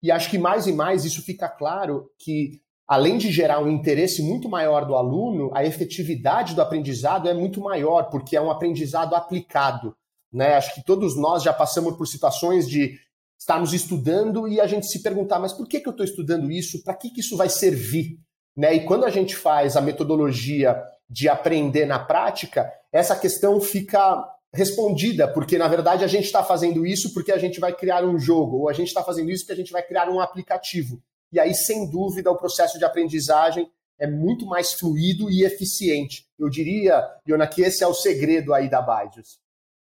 E 0.00 0.12
acho 0.12 0.30
que 0.30 0.38
mais 0.38 0.68
e 0.68 0.72
mais 0.72 1.04
isso 1.04 1.20
fica 1.20 1.48
claro 1.48 2.08
que 2.16 2.60
além 2.86 3.18
de 3.18 3.28
gerar 3.32 3.58
um 3.58 3.68
interesse 3.68 4.22
muito 4.22 4.48
maior 4.48 4.86
do 4.86 4.94
aluno, 4.94 5.50
a 5.52 5.64
efetividade 5.64 6.54
do 6.54 6.62
aprendizado 6.62 7.28
é 7.28 7.34
muito 7.34 7.60
maior, 7.60 8.04
porque 8.04 8.36
é 8.36 8.40
um 8.40 8.48
aprendizado 8.48 9.16
aplicado. 9.16 9.96
Né? 10.32 10.54
Acho 10.54 10.72
que 10.76 10.84
todos 10.84 11.16
nós 11.16 11.42
já 11.42 11.52
passamos 11.52 11.96
por 11.96 12.06
situações 12.06 12.68
de 12.68 12.96
estarmos 13.36 13.72
estudando 13.72 14.46
e 14.46 14.60
a 14.60 14.66
gente 14.68 14.86
se 14.86 15.02
perguntar, 15.02 15.40
mas 15.40 15.52
por 15.52 15.66
que, 15.66 15.80
que 15.80 15.88
eu 15.88 15.92
estou 15.92 16.06
estudando 16.06 16.52
isso? 16.52 16.84
Para 16.84 16.94
que, 16.94 17.10
que 17.10 17.18
isso 17.18 17.36
vai 17.36 17.48
servir? 17.48 18.16
Né? 18.56 18.74
E 18.74 18.84
quando 18.84 19.04
a 19.04 19.10
gente 19.10 19.34
faz 19.34 19.76
a 19.76 19.80
metodologia 19.80 20.80
de 21.10 21.28
aprender 21.28 21.86
na 21.86 21.98
prática, 21.98 22.72
essa 22.92 23.16
questão 23.16 23.60
fica 23.60 24.24
respondida, 24.54 25.26
porque 25.26 25.58
na 25.58 25.66
verdade 25.66 26.04
a 26.04 26.08
gente 26.08 26.24
está 26.24 26.42
fazendo 26.42 26.86
isso 26.86 27.12
porque 27.12 27.32
a 27.32 27.38
gente 27.38 27.58
vai 27.58 27.74
criar 27.74 28.04
um 28.04 28.18
jogo, 28.18 28.58
ou 28.58 28.68
a 28.68 28.72
gente 28.72 28.88
está 28.88 29.02
fazendo 29.02 29.30
isso 29.30 29.44
porque 29.44 29.54
a 29.54 29.62
gente 29.64 29.72
vai 29.72 29.82
criar 29.82 30.08
um 30.08 30.20
aplicativo. 30.20 31.02
E 31.32 31.38
aí, 31.38 31.54
sem 31.54 31.88
dúvida, 31.88 32.30
o 32.30 32.36
processo 32.36 32.78
de 32.78 32.84
aprendizagem 32.84 33.70
é 33.98 34.06
muito 34.06 34.46
mais 34.46 34.72
fluido 34.72 35.30
e 35.30 35.44
eficiente. 35.44 36.26
Eu 36.38 36.48
diria, 36.48 37.06
Iona, 37.28 37.46
que 37.46 37.62
esse 37.62 37.84
é 37.84 37.86
o 37.86 37.94
segredo 37.94 38.52
aí 38.52 38.68
da 38.68 38.80
Baidius. 38.80 39.38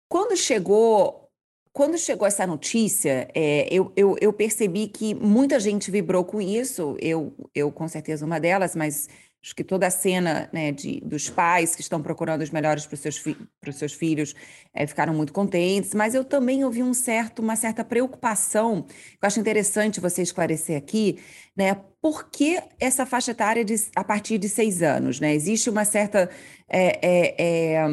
Quando 0.09 0.35
chegou, 0.35 1.29
quando 1.71 1.97
chegou 1.97 2.27
essa 2.27 2.45
notícia, 2.45 3.29
é, 3.33 3.67
eu, 3.71 3.93
eu, 3.95 4.17
eu, 4.19 4.33
percebi 4.33 4.87
que 4.87 5.13
muita 5.13 5.57
gente 5.59 5.89
vibrou 5.89 6.25
com 6.25 6.41
isso. 6.41 6.97
Eu, 6.99 7.33
eu, 7.55 7.71
com 7.71 7.87
certeza, 7.87 8.25
uma 8.25 8.39
delas, 8.39 8.75
mas 8.75 9.07
Acho 9.43 9.55
que 9.55 9.63
toda 9.63 9.87
a 9.87 9.89
cena 9.89 10.47
né, 10.53 10.71
de, 10.71 11.01
dos 11.01 11.27
pais 11.27 11.75
que 11.75 11.81
estão 11.81 11.99
procurando 11.99 12.43
os 12.43 12.51
melhores 12.51 12.85
para 12.85 12.93
os 12.93 12.99
seus, 12.99 13.17
fi 13.17 13.35
seus 13.71 13.93
filhos 13.93 14.35
é, 14.71 14.85
ficaram 14.85 15.15
muito 15.15 15.33
contentes, 15.33 15.95
mas 15.95 16.13
eu 16.13 16.23
também 16.23 16.63
ouvi 16.63 16.83
um 16.83 16.93
certo, 16.93 17.39
uma 17.39 17.55
certa 17.55 17.83
preocupação, 17.83 18.83
que 18.83 19.17
eu 19.19 19.27
acho 19.27 19.39
interessante 19.39 19.99
você 19.99 20.21
esclarecer 20.21 20.77
aqui, 20.77 21.19
né? 21.57 21.75
Por 21.99 22.29
que 22.29 22.61
essa 22.79 23.03
faixa 23.03 23.31
etária 23.31 23.65
de, 23.65 23.75
a 23.95 24.03
partir 24.03 24.37
de 24.37 24.47
seis 24.47 24.83
anos? 24.83 25.19
Né? 25.19 25.33
Existe 25.33 25.69
uma 25.69 25.85
certa. 25.85 26.29
É, 26.67 27.75
é, 27.77 27.85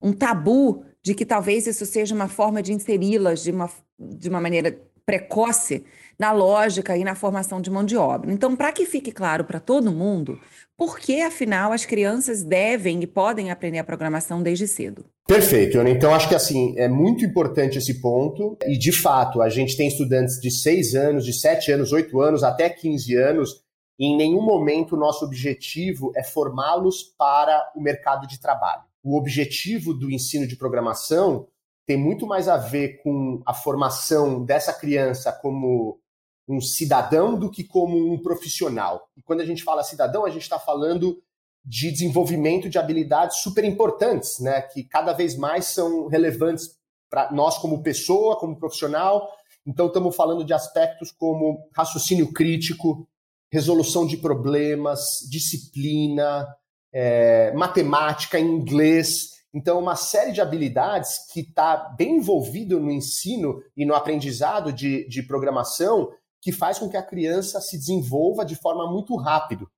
um 0.00 0.12
tabu 0.12 0.84
de 1.02 1.14
que 1.14 1.24
talvez 1.24 1.66
isso 1.66 1.86
seja 1.86 2.14
uma 2.14 2.28
forma 2.28 2.62
de 2.62 2.72
inseri-las 2.72 3.42
de 3.42 3.50
uma, 3.50 3.70
de 3.98 4.28
uma 4.28 4.40
maneira 4.40 4.78
precoce 5.04 5.84
na 6.18 6.32
lógica 6.32 6.96
e 6.96 7.04
na 7.04 7.14
formação 7.14 7.60
de 7.60 7.70
mão 7.70 7.84
de 7.84 7.96
obra. 7.96 8.32
Então, 8.32 8.56
para 8.56 8.72
que 8.72 8.86
fique 8.86 9.12
claro 9.12 9.44
para 9.44 9.60
todo 9.60 9.92
mundo, 9.92 10.38
por 10.76 10.98
que, 10.98 11.22
afinal, 11.22 11.72
as 11.72 11.84
crianças 11.84 12.42
devem 12.42 13.02
e 13.02 13.06
podem 13.06 13.50
aprender 13.50 13.78
a 13.78 13.84
programação 13.84 14.42
desde 14.42 14.66
cedo? 14.68 15.04
Perfeito, 15.26 15.78
Ana. 15.78 15.90
Então, 15.90 16.14
acho 16.14 16.28
que 16.28 16.34
assim, 16.34 16.74
é 16.78 16.88
muito 16.88 17.24
importante 17.24 17.78
esse 17.78 18.00
ponto. 18.00 18.56
E, 18.66 18.78
de 18.78 18.92
fato, 18.92 19.42
a 19.42 19.48
gente 19.48 19.76
tem 19.76 19.88
estudantes 19.88 20.40
de 20.40 20.50
6 20.50 20.94
anos, 20.94 21.24
de 21.24 21.32
7 21.32 21.72
anos, 21.72 21.92
8 21.92 22.20
anos, 22.20 22.44
até 22.44 22.68
15 22.68 23.16
anos. 23.16 23.66
E 23.98 24.06
em 24.06 24.16
nenhum 24.16 24.42
momento 24.42 24.94
o 24.94 24.98
nosso 24.98 25.24
objetivo 25.24 26.12
é 26.14 26.22
formá-los 26.22 27.02
para 27.18 27.72
o 27.74 27.80
mercado 27.80 28.26
de 28.26 28.38
trabalho. 28.38 28.82
O 29.02 29.16
objetivo 29.16 29.94
do 29.94 30.10
ensino 30.10 30.46
de 30.46 30.56
programação 30.56 31.46
tem 31.86 31.96
muito 31.96 32.26
mais 32.26 32.48
a 32.48 32.56
ver 32.56 33.00
com 33.02 33.40
a 33.46 33.54
formação 33.54 34.44
dessa 34.44 34.72
criança 34.72 35.32
como 35.32 35.98
um 36.48 36.60
cidadão 36.60 37.38
do 37.38 37.50
que 37.50 37.64
como 37.64 38.12
um 38.12 38.22
profissional. 38.22 39.08
E 39.16 39.22
quando 39.22 39.40
a 39.40 39.44
gente 39.44 39.64
fala 39.64 39.82
cidadão, 39.82 40.24
a 40.24 40.30
gente 40.30 40.42
está 40.42 40.58
falando 40.58 41.20
de 41.64 41.90
desenvolvimento 41.90 42.68
de 42.68 42.78
habilidades 42.78 43.38
super 43.38 43.64
importantes, 43.64 44.38
né, 44.38 44.62
que 44.62 44.84
cada 44.84 45.12
vez 45.12 45.36
mais 45.36 45.66
são 45.66 46.06
relevantes 46.06 46.76
para 47.10 47.32
nós 47.32 47.58
como 47.58 47.82
pessoa, 47.82 48.38
como 48.38 48.56
profissional. 48.56 49.28
Então, 49.66 49.88
estamos 49.88 50.14
falando 50.14 50.44
de 50.44 50.54
aspectos 50.54 51.10
como 51.10 51.68
raciocínio 51.74 52.32
crítico, 52.32 53.08
resolução 53.50 54.06
de 54.06 54.16
problemas, 54.16 55.00
disciplina, 55.28 56.46
é, 56.92 57.52
matemática, 57.52 58.38
inglês. 58.38 59.30
Então, 59.52 59.80
uma 59.80 59.96
série 59.96 60.30
de 60.30 60.40
habilidades 60.40 61.32
que 61.32 61.40
está 61.40 61.76
bem 61.96 62.18
envolvido 62.18 62.78
no 62.78 62.92
ensino 62.92 63.60
e 63.76 63.84
no 63.84 63.94
aprendizado 63.94 64.72
de, 64.72 65.08
de 65.08 65.22
programação 65.22 66.10
que 66.40 66.52
faz 66.52 66.78
com 66.78 66.88
que 66.88 66.96
a 66.96 67.02
criança 67.02 67.60
se 67.60 67.76
desenvolva 67.76 68.44
de 68.44 68.54
forma 68.56 68.90
muito 68.90 69.16
rápido. 69.16 69.68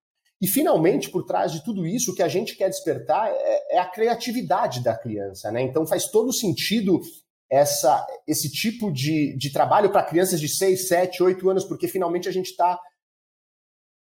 E, 0.41 0.47
finalmente, 0.47 1.11
por 1.11 1.25
trás 1.25 1.51
de 1.51 1.65
tudo 1.65 1.87
isso, 1.87 2.13
o 2.13 2.15
que 2.15 2.23
a 2.23 2.29
gente 2.29 2.57
quer 2.57 2.69
despertar 2.69 3.29
é, 3.31 3.77
é 3.77 3.79
a 3.79 3.87
criatividade 3.87 4.83
da 4.83 4.97
criança. 4.97 5.51
Né? 5.51 5.63
Então, 5.63 5.87
faz 5.87 6.07
todo 6.07 6.33
sentido 6.33 7.01
essa, 7.51 8.07
esse 8.27 8.51
tipo 8.51 8.93
de, 8.93 9.37
de 9.37 9.51
trabalho 9.51 9.91
para 9.91 10.05
crianças 10.05 10.39
de 10.41 10.49
6, 10.49 10.87
7, 10.89 11.23
8 11.23 11.51
anos, 11.51 11.65
porque 11.65 11.89
finalmente 11.89 12.29
a 12.29 12.33
gente 12.33 12.51
está 12.51 12.79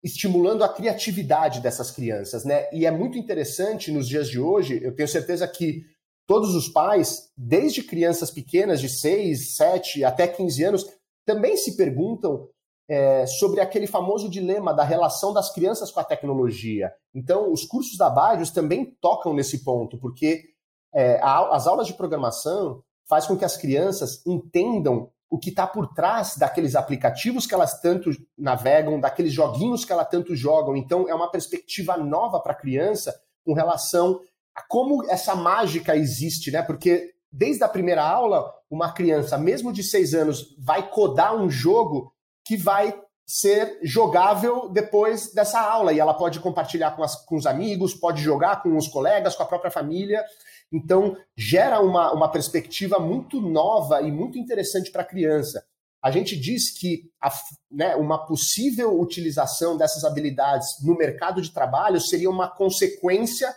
estimulando 0.03 0.63
a 0.63 0.69
criatividade 0.73 1.61
dessas 1.61 1.91
crianças. 1.91 2.45
Né? 2.45 2.69
E 2.71 2.85
é 2.85 2.91
muito 2.91 3.17
interessante 3.17 3.91
nos 3.91 4.07
dias 4.07 4.29
de 4.29 4.39
hoje, 4.39 4.79
eu 4.83 4.95
tenho 4.95 5.07
certeza 5.07 5.47
que 5.47 5.83
todos 6.27 6.53
os 6.53 6.69
pais, 6.69 7.31
desde 7.35 7.81
crianças 7.81 8.29
pequenas 8.29 8.79
de 8.79 8.87
6, 8.87 9.55
7 9.55 10.03
até 10.03 10.27
15 10.27 10.63
anos, 10.63 10.85
também 11.29 11.55
se 11.55 11.77
perguntam 11.77 12.47
é, 12.89 13.27
sobre 13.27 13.61
aquele 13.61 13.85
famoso 13.85 14.27
dilema 14.27 14.73
da 14.73 14.83
relação 14.83 15.31
das 15.31 15.53
crianças 15.53 15.91
com 15.91 15.99
a 15.99 16.03
tecnologia. 16.03 16.91
Então, 17.13 17.53
os 17.53 17.63
cursos 17.65 17.95
da 17.99 18.09
Badios 18.09 18.49
também 18.49 18.97
tocam 18.99 19.31
nesse 19.31 19.63
ponto, 19.63 19.99
porque 19.99 20.45
é, 20.91 21.19
a, 21.21 21.55
as 21.55 21.67
aulas 21.67 21.85
de 21.85 21.93
programação 21.93 22.81
faz 23.07 23.27
com 23.27 23.37
que 23.37 23.45
as 23.45 23.55
crianças 23.55 24.25
entendam 24.25 25.11
o 25.29 25.37
que 25.37 25.51
está 25.51 25.67
por 25.67 25.93
trás 25.93 26.35
daqueles 26.35 26.75
aplicativos 26.75 27.45
que 27.45 27.53
elas 27.53 27.79
tanto 27.79 28.09
navegam, 28.35 28.99
daqueles 28.99 29.31
joguinhos 29.31 29.85
que 29.85 29.93
elas 29.93 30.09
tanto 30.09 30.35
jogam. 30.35 30.75
Então, 30.75 31.07
é 31.07 31.13
uma 31.13 31.29
perspectiva 31.29 31.95
nova 31.95 32.39
para 32.39 32.53
a 32.53 32.59
criança 32.59 33.13
com 33.45 33.53
relação 33.53 34.19
a 34.55 34.63
como 34.67 35.07
essa 35.07 35.35
mágica 35.35 35.95
existe, 35.95 36.49
né? 36.49 36.63
Porque 36.63 37.13
desde 37.31 37.63
a 37.63 37.69
primeira 37.69 38.03
aula, 38.03 38.51
uma 38.69 38.91
criança, 38.91 39.37
mesmo 39.37 39.71
de 39.71 39.83
seis 39.83 40.13
anos, 40.13 40.55
vai 40.57 40.89
codar 40.89 41.35
um 41.35 41.49
jogo 41.49 42.13
que 42.45 42.57
vai 42.57 42.99
ser 43.25 43.79
jogável 43.83 44.69
depois 44.69 45.31
dessa 45.33 45.61
aula. 45.61 45.93
E 45.93 45.99
ela 45.99 46.15
pode 46.15 46.39
compartilhar 46.39 46.91
com, 46.91 47.03
as, 47.03 47.15
com 47.25 47.35
os 47.35 47.45
amigos, 47.45 47.93
pode 47.93 48.21
jogar 48.21 48.63
com 48.63 48.75
os 48.75 48.87
colegas, 48.87 49.35
com 49.35 49.43
a 49.43 49.45
própria 49.45 49.69
família. 49.69 50.23
Então, 50.71 51.15
gera 51.37 51.79
uma, 51.79 52.11
uma 52.11 52.31
perspectiva 52.31 52.99
muito 52.99 53.39
nova 53.39 54.01
e 54.01 54.11
muito 54.11 54.39
interessante 54.39 54.91
para 54.91 55.03
a 55.03 55.05
criança. 55.05 55.63
A 56.01 56.09
gente 56.09 56.35
diz 56.35 56.71
que 56.71 57.11
a, 57.21 57.29
né, 57.69 57.95
uma 57.95 58.25
possível 58.25 58.99
utilização 58.99 59.77
dessas 59.77 60.03
habilidades 60.03 60.67
no 60.83 60.97
mercado 60.97 61.41
de 61.41 61.51
trabalho 61.51 61.99
seria 61.99 62.29
uma 62.29 62.49
consequência 62.49 63.53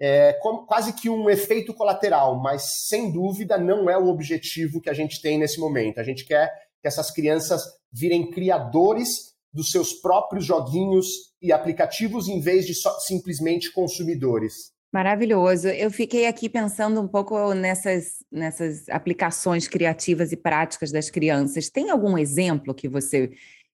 é, 0.00 0.32
como, 0.40 0.66
quase 0.66 0.92
que 0.92 1.08
um 1.08 1.30
efeito 1.30 1.72
colateral, 1.74 2.40
mas 2.40 2.86
sem 2.88 3.12
dúvida 3.12 3.56
não 3.56 3.88
é 3.88 3.96
o 3.96 4.08
objetivo 4.08 4.80
que 4.80 4.90
a 4.90 4.94
gente 4.94 5.20
tem 5.20 5.38
nesse 5.38 5.60
momento. 5.60 5.98
A 5.98 6.04
gente 6.04 6.24
quer 6.24 6.52
que 6.80 6.88
essas 6.88 7.10
crianças 7.10 7.62
virem 7.92 8.30
criadores 8.30 9.32
dos 9.52 9.70
seus 9.70 9.92
próprios 9.92 10.44
joguinhos 10.44 11.06
e 11.40 11.52
aplicativos 11.52 12.26
em 12.28 12.40
vez 12.40 12.66
de 12.66 12.74
só, 12.74 12.98
simplesmente 13.00 13.70
consumidores. 13.72 14.72
Maravilhoso. 14.92 15.68
Eu 15.68 15.90
fiquei 15.90 16.26
aqui 16.26 16.48
pensando 16.48 17.00
um 17.00 17.08
pouco 17.08 17.54
nessas, 17.54 18.18
nessas 18.30 18.88
aplicações 18.88 19.66
criativas 19.66 20.32
e 20.32 20.36
práticas 20.36 20.92
das 20.92 21.08
crianças. 21.08 21.70
Tem 21.70 21.90
algum 21.90 22.18
exemplo 22.18 22.74
que 22.74 22.88
você 22.88 23.30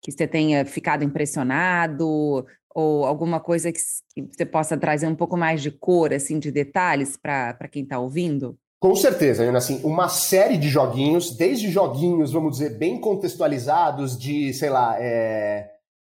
que 0.04 0.12
você 0.12 0.28
tenha 0.28 0.66
ficado 0.66 1.02
impressionado 1.02 2.46
ou 2.74 3.06
alguma 3.06 3.40
coisa 3.40 3.72
que, 3.72 3.80
que 4.14 4.28
você 4.36 4.46
possa 4.46 4.78
trazer 4.78 5.08
um 5.08 5.16
pouco 5.16 5.38
mais 5.38 5.62
de 5.62 5.72
cor, 5.72 6.14
assim, 6.14 6.40
de 6.40 6.52
detalhes 6.52 7.18
para 7.18 7.68
quem 7.72 7.84
está 7.84 8.00
ouvindo? 8.00 8.58
Com 8.80 8.96
certeza, 8.96 9.44
Ana, 9.44 9.60
assim, 9.60 9.80
uma 9.84 10.10
série 10.10 10.58
de 10.58 10.68
joguinhos, 10.68 11.38
desde 11.38 11.72
joguinhos, 11.72 12.34
vamos 12.34 12.58
dizer, 12.58 12.78
bem 12.78 13.00
contextualizados 13.00 14.18
de, 14.18 14.54
sei 14.54 14.70
lá, 14.70 14.98
é, 15.00 15.70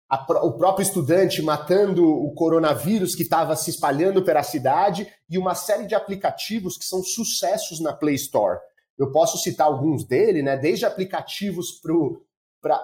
a, 0.10 0.46
o 0.46 0.54
próprio 0.54 0.84
estudante 0.84 1.42
matando 1.42 2.08
o 2.08 2.34
coronavírus 2.34 3.16
que 3.16 3.24
estava 3.24 3.56
se 3.56 3.70
espalhando 3.70 4.24
pela 4.24 4.44
cidade 4.44 5.08
e 5.30 5.38
uma 5.38 5.56
série 5.56 5.86
de 5.86 5.96
aplicativos 5.96 6.78
que 6.78 6.86
são 6.86 7.04
sucessos 7.04 7.80
na 7.80 7.94
Play 7.94 8.16
Store. 8.16 8.60
Eu 8.98 9.12
posso 9.12 9.38
citar 9.38 9.68
alguns 9.68 10.04
dele, 10.06 10.44
né? 10.44 10.56
Desde 10.56 10.86
aplicativos 10.86 11.80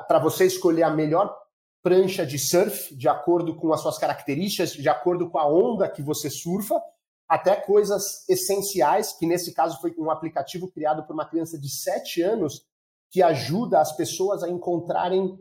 para 0.08 0.20
você 0.20 0.46
escolher 0.46 0.84
a 0.84 0.90
melhor 0.90 1.36
prancha 1.82 2.26
de 2.26 2.38
surf, 2.38 2.96
de 2.96 3.08
acordo 3.08 3.56
com 3.56 3.72
as 3.74 3.82
suas 3.82 3.98
características, 3.98 4.74
de 4.74 4.90
acordo 4.90 5.30
com 5.30 5.38
a 5.38 5.48
onda 5.48 5.90
que 5.90 6.02
você 6.02 6.30
surfa, 6.30 6.82
até 7.28 7.56
coisas 7.56 8.28
essenciais, 8.28 9.14
que 9.14 9.26
nesse 9.26 9.54
caso 9.54 9.80
foi 9.80 9.94
um 9.98 10.10
aplicativo 10.10 10.70
criado 10.72 11.06
por 11.06 11.14
uma 11.14 11.26
criança 11.26 11.60
de 11.60 11.70
7 11.70 12.22
anos 12.22 12.66
que 13.12 13.22
ajuda 13.22 13.80
as 13.80 13.96
pessoas 13.96 14.44
a 14.44 14.50
encontrarem 14.50 15.38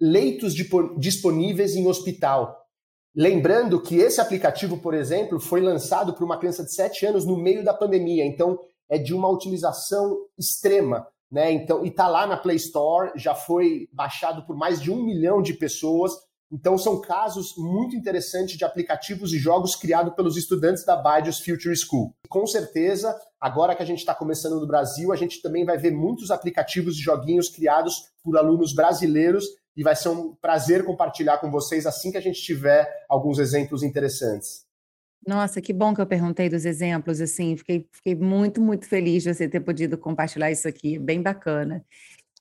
leitos 0.00 0.54
disponíveis 0.98 1.76
em 1.76 1.86
hospital. 1.86 2.66
Lembrando 3.14 3.80
que 3.80 3.96
esse 3.96 4.20
aplicativo, 4.20 4.78
por 4.78 4.94
exemplo, 4.94 5.38
foi 5.38 5.60
lançado 5.60 6.14
por 6.14 6.24
uma 6.24 6.38
criança 6.38 6.64
de 6.64 6.74
7 6.74 7.06
anos 7.06 7.26
no 7.26 7.36
meio 7.36 7.62
da 7.62 7.74
pandemia, 7.74 8.24
então 8.24 8.58
é 8.88 8.98
de 8.98 9.14
uma 9.14 9.28
utilização 9.28 10.16
extrema. 10.38 11.06
Né? 11.32 11.50
Então, 11.50 11.82
e 11.82 11.88
está 11.88 12.06
lá 12.06 12.26
na 12.26 12.36
Play 12.36 12.56
Store, 12.56 13.10
já 13.16 13.34
foi 13.34 13.88
baixado 13.90 14.44
por 14.44 14.54
mais 14.54 14.82
de 14.82 14.90
um 14.92 15.02
milhão 15.02 15.40
de 15.40 15.54
pessoas. 15.54 16.12
Então, 16.52 16.76
são 16.76 17.00
casos 17.00 17.54
muito 17.56 17.96
interessantes 17.96 18.58
de 18.58 18.64
aplicativos 18.66 19.32
e 19.32 19.38
jogos 19.38 19.74
criados 19.74 20.14
pelos 20.14 20.36
estudantes 20.36 20.84
da 20.84 20.94
Baidius 20.94 21.40
Future 21.40 21.74
School. 21.74 22.14
Com 22.28 22.46
certeza, 22.46 23.18
agora 23.40 23.74
que 23.74 23.82
a 23.82 23.86
gente 23.86 24.00
está 24.00 24.14
começando 24.14 24.60
no 24.60 24.66
Brasil, 24.66 25.10
a 25.10 25.16
gente 25.16 25.40
também 25.40 25.64
vai 25.64 25.78
ver 25.78 25.92
muitos 25.92 26.30
aplicativos 26.30 26.98
e 26.98 27.00
joguinhos 27.00 27.48
criados 27.48 28.10
por 28.22 28.36
alunos 28.36 28.74
brasileiros 28.74 29.46
e 29.74 29.82
vai 29.82 29.96
ser 29.96 30.10
um 30.10 30.34
prazer 30.34 30.84
compartilhar 30.84 31.38
com 31.38 31.50
vocês 31.50 31.86
assim 31.86 32.12
que 32.12 32.18
a 32.18 32.22
gente 32.22 32.42
tiver 32.42 32.86
alguns 33.08 33.38
exemplos 33.38 33.82
interessantes. 33.82 34.66
Nossa, 35.26 35.60
que 35.60 35.72
bom 35.72 35.94
que 35.94 36.00
eu 36.00 36.06
perguntei 36.06 36.48
dos 36.48 36.64
exemplos, 36.64 37.20
assim, 37.20 37.56
fiquei, 37.56 37.86
fiquei 37.92 38.14
muito, 38.14 38.60
muito 38.60 38.88
feliz 38.88 39.22
de 39.22 39.32
você 39.32 39.48
ter 39.48 39.60
podido 39.60 39.96
compartilhar 39.96 40.50
isso 40.50 40.66
aqui, 40.66 40.98
bem 40.98 41.22
bacana. 41.22 41.84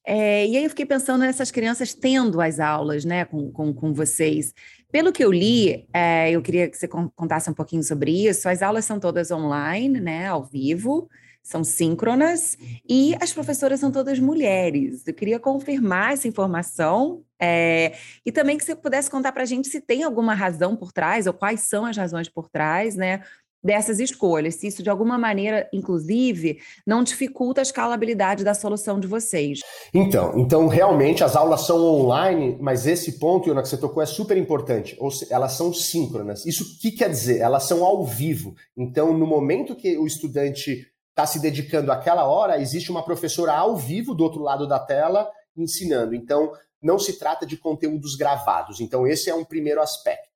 É, 0.06 0.48
e 0.48 0.58
aí 0.58 0.64
eu 0.64 0.70
fiquei 0.70 0.86
pensando 0.86 1.22
nessas 1.22 1.52
crianças 1.52 1.94
tendo 1.94 2.42
as 2.42 2.60
aulas, 2.60 3.06
né, 3.06 3.24
com, 3.26 3.52
com, 3.52 3.74
com 3.74 3.94
vocês. 3.94 4.54
Pelo 4.92 5.12
que 5.12 5.24
eu 5.24 5.32
li, 5.32 5.88
é, 5.94 6.32
eu 6.32 6.42
queria 6.42 6.68
que 6.70 6.78
você 6.78 6.88
contasse 6.88 7.50
um 7.50 7.54
pouquinho 7.54 7.84
sobre 7.84 8.28
isso. 8.28 8.50
As 8.50 8.62
aulas 8.64 8.86
são 8.86 9.00
todas 9.00 9.30
online, 9.32 10.00
né, 10.00 10.28
ao 10.28 10.44
vivo, 10.44 11.08
são 11.44 11.64
síncronas 11.64 12.58
e 12.88 13.16
as 13.20 13.34
professoras 13.34 13.80
são 13.80 13.92
todas 13.92 14.20
mulheres. 14.20 15.08
Eu 15.08 15.14
queria 15.14 15.40
confirmar 15.40 16.14
essa 16.14 16.28
informação 16.28 17.24
é, 17.40 17.94
e 18.26 18.32
também 18.32 18.58
que 18.58 18.64
você 18.64 18.76
pudesse 18.76 19.10
contar 19.10 19.32
para 19.32 19.44
a 19.44 19.46
gente 19.48 19.68
se 19.68 19.82
tem 19.82 20.04
alguma 20.04 20.34
razão 20.34 20.76
por 20.76 20.92
trás 20.92 21.26
ou 21.26 21.34
quais 21.34 21.62
são 21.62 21.86
as 21.86 21.98
razões 21.98 22.30
por 22.30 22.48
trás, 22.50 22.96
né? 22.96 23.22
dessas 23.64 24.00
escolhas, 24.00 24.56
se 24.56 24.68
isso 24.68 24.82
de 24.82 24.90
alguma 24.90 25.18
maneira, 25.18 25.70
inclusive, 25.72 26.60
não 26.86 27.04
dificulta 27.04 27.62
a 27.62 27.64
escalabilidade 27.64 28.44
da 28.44 28.54
solução 28.54 29.00
de 29.00 29.08
vocês. 29.08 29.60
Então, 29.94 30.34
então 30.38 30.68
realmente 30.68 31.24
as 31.24 31.36
aulas 31.36 31.62
são 31.62 31.78
online, 31.78 32.58
mas 32.60 32.88
esse 32.88 33.20
ponto, 33.20 33.48
Iona, 33.48 33.62
que 33.62 33.70
você 33.70 33.78
tocou 33.78 34.02
é 34.02 34.06
super 34.06 34.36
importante. 34.36 34.96
Ou 35.00 35.12
seja, 35.12 35.34
elas 35.34 35.54
são 35.54 35.74
síncronas. 35.74 36.46
Isso 36.46 36.64
o 36.64 36.80
que 36.80 36.92
quer 36.92 37.10
dizer? 37.10 37.40
Elas 37.40 37.64
são 37.64 37.86
ao 37.86 38.04
vivo. 38.04 38.56
Então, 38.76 39.16
no 39.16 39.28
momento 39.28 39.76
que 39.76 39.98
o 39.98 40.08
estudante 40.08 40.88
está 41.22 41.28
se 41.28 41.40
dedicando 41.40 41.92
àquela 41.92 42.26
hora, 42.26 42.60
existe 42.60 42.90
uma 42.90 43.04
professora 43.04 43.54
ao 43.54 43.76
vivo 43.76 44.16
do 44.16 44.24
outro 44.24 44.42
lado 44.42 44.68
da 44.68 44.80
tela 44.80 45.30
ensinando. 45.56 46.16
Então, 46.16 46.52
não 46.82 46.98
se 46.98 47.20
trata 47.20 47.46
de 47.46 47.58
conteúdos 47.58 48.16
gravados. 48.16 48.80
Então, 48.80 49.06
esse 49.06 49.30
é 49.30 49.36
um 49.36 49.46
primeiro 49.46 49.82
aspecto. 49.82 50.32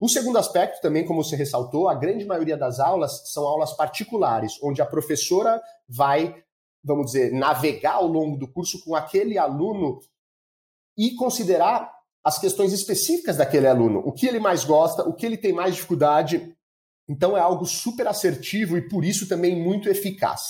O 0.00 0.08
segundo 0.08 0.36
aspecto, 0.36 0.80
também 0.82 1.06
como 1.06 1.22
você 1.22 1.36
ressaltou, 1.36 1.88
a 1.88 1.94
grande 1.94 2.24
maioria 2.24 2.56
das 2.56 2.80
aulas 2.80 3.32
são 3.32 3.46
aulas 3.46 3.72
particulares, 3.76 4.58
onde 4.62 4.82
a 4.82 4.86
professora 4.86 5.62
vai, 5.88 6.34
vamos 6.82 7.06
dizer, 7.06 7.32
navegar 7.32 7.94
ao 7.94 8.06
longo 8.06 8.36
do 8.36 8.50
curso 8.50 8.82
com 8.84 8.96
aquele 8.96 9.38
aluno 9.38 10.00
e 10.98 11.14
considerar 11.14 11.92
as 12.24 12.38
questões 12.38 12.72
específicas 12.72 13.36
daquele 13.36 13.68
aluno, 13.68 14.00
o 14.04 14.10
que 14.10 14.26
ele 14.26 14.40
mais 14.40 14.64
gosta, 14.64 15.08
o 15.08 15.14
que 15.14 15.24
ele 15.24 15.36
tem 15.36 15.52
mais 15.52 15.74
dificuldade. 15.74 16.56
Então 17.08 17.36
é 17.36 17.40
algo 17.40 17.66
super 17.66 18.06
assertivo 18.06 18.76
e 18.76 18.88
por 18.88 19.04
isso 19.04 19.28
também 19.28 19.60
muito 19.60 19.88
eficaz. 19.88 20.40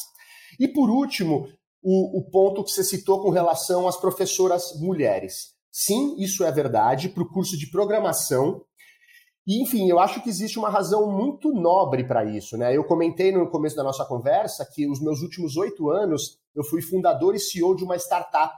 E 0.59 0.69
por 0.69 0.89
último, 0.89 1.49
o, 1.83 2.19
o 2.19 2.31
ponto 2.31 2.65
que 2.65 2.71
você 2.71 2.85
citou 2.85 3.23
com 3.23 3.31
relação 3.31 3.89
às 3.89 3.97
professoras 3.97 4.79
mulheres. 4.81 5.55
Sim, 5.71 6.15
isso 6.19 6.45
é 6.45 6.53
verdade. 6.53 7.09
Para 7.09 7.25
o 7.25 7.29
curso 7.29 7.59
de 7.59 7.71
programação, 7.71 8.65
e, 9.47 9.63
enfim, 9.63 9.91
eu 9.91 9.99
acho 9.99 10.23
que 10.23 10.31
existe 10.31 10.59
uma 10.59 10.71
razão 10.71 11.11
muito 11.11 11.53
nobre 11.53 12.05
para 12.05 12.25
isso. 12.25 12.57
Né? 12.57 12.75
Eu 12.75 12.85
comentei 12.85 13.31
no 13.31 13.51
começo 13.51 13.77
da 13.77 13.83
nossa 13.83 14.05
conversa 14.05 14.67
que 14.73 14.89
os 14.89 15.01
meus 15.01 15.21
últimos 15.21 15.57
oito 15.57 15.91
anos 15.91 16.39
eu 16.55 16.65
fui 16.65 16.81
fundador 16.81 17.35
e 17.35 17.41
CEO 17.41 17.77
de 17.77 17.85
uma 17.85 17.97
startup 17.97 18.55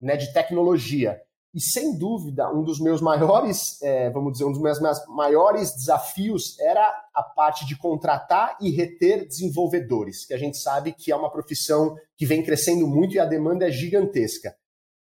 né, 0.00 0.16
de 0.16 0.32
tecnologia. 0.32 1.20
E, 1.54 1.60
sem 1.60 1.96
dúvida, 1.96 2.50
um 2.52 2.64
dos 2.64 2.80
meus 2.80 3.00
maiores, 3.00 3.80
é, 3.80 4.10
vamos 4.10 4.32
dizer, 4.32 4.44
um 4.44 4.50
dos 4.50 4.60
meus 4.60 4.78
maiores 5.06 5.72
desafios 5.72 6.58
era 6.58 6.84
a 7.14 7.22
parte 7.22 7.64
de 7.64 7.76
contratar 7.76 8.58
e 8.60 8.70
reter 8.70 9.28
desenvolvedores, 9.28 10.26
que 10.26 10.34
a 10.34 10.38
gente 10.38 10.58
sabe 10.58 10.92
que 10.92 11.12
é 11.12 11.16
uma 11.16 11.30
profissão 11.30 11.94
que 12.16 12.26
vem 12.26 12.42
crescendo 12.42 12.88
muito 12.88 13.14
e 13.14 13.20
a 13.20 13.24
demanda 13.24 13.68
é 13.68 13.70
gigantesca. 13.70 14.56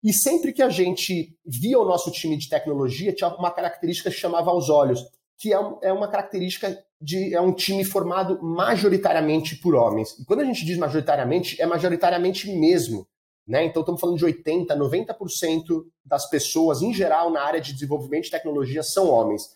E 0.03 0.13
sempre 0.13 0.53
que 0.53 0.61
a 0.61 0.69
gente 0.69 1.35
via 1.43 1.79
o 1.79 1.85
nosso 1.85 2.11
time 2.11 2.37
de 2.37 2.47
tecnologia, 2.47 3.11
tinha 3.11 3.33
uma 3.35 3.49
característica 3.49 4.11
que 4.11 4.15
chamava 4.15 4.51
aos 4.51 4.69
olhos, 4.69 5.03
que 5.39 5.51
é, 5.51 5.57
é 5.81 5.91
uma 5.91 6.07
característica 6.07 6.77
de 7.01 7.33
é 7.33 7.41
um 7.41 7.51
time 7.51 7.83
formado 7.83 8.39
majoritariamente 8.41 9.55
por 9.55 9.75
homens. 9.75 10.17
E 10.19 10.25
quando 10.25 10.41
a 10.41 10.45
gente 10.45 10.65
diz 10.65 10.77
majoritariamente, 10.77 11.59
é 11.59 11.65
majoritariamente 11.65 12.51
mesmo. 12.51 13.07
Né? 13.47 13.63
Então 13.65 13.81
estamos 13.81 14.01
falando 14.01 14.17
de 14.17 14.25
80%, 14.25 14.67
90% 14.67 15.85
das 16.05 16.29
pessoas, 16.29 16.81
em 16.81 16.93
geral, 16.93 17.29
na 17.29 17.41
área 17.41 17.61
de 17.61 17.73
desenvolvimento 17.73 18.25
de 18.25 18.31
tecnologia, 18.31 18.83
são 18.83 19.09
homens. 19.09 19.55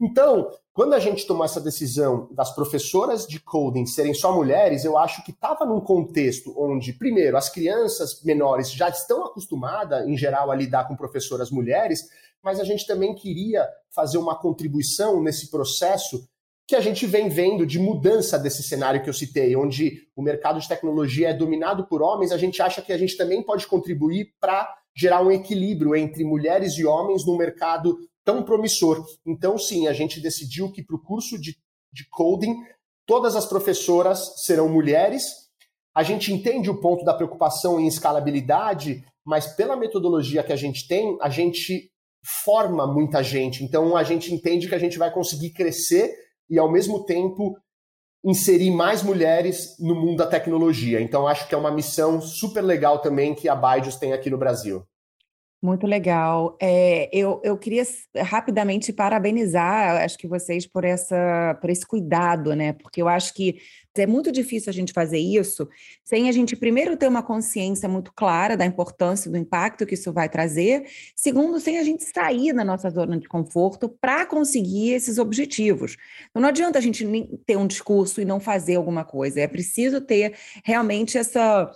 Então, 0.00 0.50
quando 0.74 0.94
a 0.94 0.98
gente 0.98 1.26
tomou 1.26 1.44
essa 1.44 1.60
decisão 1.60 2.28
das 2.32 2.52
professoras 2.54 3.26
de 3.26 3.38
coding 3.38 3.86
serem 3.86 4.12
só 4.12 4.34
mulheres, 4.34 4.84
eu 4.84 4.98
acho 4.98 5.24
que 5.24 5.30
estava 5.30 5.64
num 5.64 5.80
contexto 5.80 6.52
onde, 6.58 6.92
primeiro, 6.92 7.36
as 7.36 7.48
crianças 7.48 8.22
menores 8.22 8.70
já 8.70 8.88
estão 8.88 9.24
acostumadas, 9.24 10.06
em 10.06 10.16
geral, 10.16 10.50
a 10.50 10.56
lidar 10.56 10.88
com 10.88 10.96
professoras 10.96 11.50
mulheres, 11.50 12.08
mas 12.42 12.58
a 12.58 12.64
gente 12.64 12.86
também 12.86 13.14
queria 13.14 13.68
fazer 13.90 14.18
uma 14.18 14.34
contribuição 14.34 15.22
nesse 15.22 15.50
processo 15.50 16.26
que 16.72 16.76
a 16.76 16.80
gente 16.80 17.04
vem 17.04 17.28
vendo 17.28 17.66
de 17.66 17.78
mudança 17.78 18.38
desse 18.38 18.62
cenário 18.62 19.02
que 19.02 19.10
eu 19.10 19.12
citei, 19.12 19.54
onde 19.54 20.08
o 20.16 20.22
mercado 20.22 20.58
de 20.58 20.66
tecnologia 20.66 21.28
é 21.28 21.34
dominado 21.34 21.86
por 21.86 22.00
homens, 22.00 22.32
a 22.32 22.38
gente 22.38 22.62
acha 22.62 22.80
que 22.80 22.94
a 22.94 22.96
gente 22.96 23.14
também 23.14 23.42
pode 23.42 23.66
contribuir 23.66 24.32
para 24.40 24.74
gerar 24.96 25.20
um 25.20 25.30
equilíbrio 25.30 25.94
entre 25.94 26.24
mulheres 26.24 26.72
e 26.78 26.86
homens 26.86 27.26
no 27.26 27.36
mercado 27.36 27.98
tão 28.24 28.42
promissor. 28.42 29.04
Então, 29.26 29.58
sim, 29.58 29.86
a 29.86 29.92
gente 29.92 30.18
decidiu 30.18 30.72
que 30.72 30.82
para 30.82 30.96
o 30.96 31.02
curso 31.02 31.38
de, 31.38 31.58
de 31.92 32.08
coding, 32.08 32.56
todas 33.06 33.36
as 33.36 33.44
professoras 33.44 34.42
serão 34.42 34.66
mulheres. 34.66 35.26
A 35.94 36.02
gente 36.02 36.32
entende 36.32 36.70
o 36.70 36.80
ponto 36.80 37.04
da 37.04 37.12
preocupação 37.12 37.78
em 37.78 37.86
escalabilidade, 37.86 39.04
mas 39.26 39.46
pela 39.46 39.76
metodologia 39.76 40.42
que 40.42 40.54
a 40.54 40.56
gente 40.56 40.88
tem, 40.88 41.18
a 41.20 41.28
gente 41.28 41.90
forma 42.42 42.86
muita 42.86 43.22
gente. 43.22 43.62
Então, 43.62 43.94
a 43.94 44.02
gente 44.02 44.32
entende 44.32 44.68
que 44.70 44.74
a 44.74 44.78
gente 44.78 44.96
vai 44.96 45.12
conseguir 45.12 45.50
crescer 45.50 46.31
e, 46.52 46.58
ao 46.58 46.70
mesmo 46.70 47.02
tempo, 47.02 47.56
inserir 48.22 48.70
mais 48.70 49.02
mulheres 49.02 49.74
no 49.80 49.94
mundo 49.94 50.18
da 50.18 50.26
tecnologia. 50.26 51.00
Então, 51.00 51.26
acho 51.26 51.48
que 51.48 51.54
é 51.54 51.58
uma 51.58 51.70
missão 51.70 52.20
super 52.20 52.60
legal 52.60 52.98
também 52.98 53.34
que 53.34 53.48
a 53.48 53.56
Baidos 53.56 53.96
tem 53.96 54.12
aqui 54.12 54.28
no 54.28 54.36
Brasil. 54.36 54.86
Muito 55.64 55.86
legal. 55.86 56.56
É, 56.60 57.08
eu, 57.12 57.40
eu 57.44 57.56
queria 57.56 57.84
rapidamente 58.16 58.92
parabenizar, 58.92 60.02
acho 60.02 60.18
que 60.18 60.26
vocês 60.26 60.66
por 60.66 60.84
essa 60.84 61.56
por 61.60 61.70
esse 61.70 61.86
cuidado, 61.86 62.56
né? 62.56 62.72
Porque 62.72 63.00
eu 63.00 63.06
acho 63.06 63.32
que 63.32 63.60
é 63.94 64.04
muito 64.04 64.32
difícil 64.32 64.70
a 64.70 64.72
gente 64.72 64.92
fazer 64.92 65.18
isso 65.18 65.68
sem 66.04 66.28
a 66.28 66.32
gente 66.32 66.56
primeiro 66.56 66.96
ter 66.96 67.06
uma 67.06 67.22
consciência 67.22 67.88
muito 67.88 68.12
clara 68.12 68.56
da 68.56 68.66
importância 68.66 69.30
do 69.30 69.36
impacto 69.36 69.86
que 69.86 69.94
isso 69.94 70.12
vai 70.12 70.28
trazer, 70.28 70.84
segundo, 71.14 71.60
sem 71.60 71.78
a 71.78 71.84
gente 71.84 72.02
sair 72.12 72.52
da 72.52 72.64
nossa 72.64 72.90
zona 72.90 73.16
de 73.16 73.28
conforto 73.28 73.88
para 73.88 74.26
conseguir 74.26 74.90
esses 74.94 75.16
objetivos. 75.16 75.96
Então, 76.30 76.42
não 76.42 76.48
adianta 76.48 76.78
a 76.78 76.82
gente 76.82 77.06
ter 77.46 77.56
um 77.56 77.68
discurso 77.68 78.20
e 78.20 78.24
não 78.24 78.40
fazer 78.40 78.74
alguma 78.74 79.04
coisa. 79.04 79.40
É 79.40 79.46
preciso 79.46 80.00
ter 80.00 80.36
realmente 80.64 81.16
essa 81.16 81.70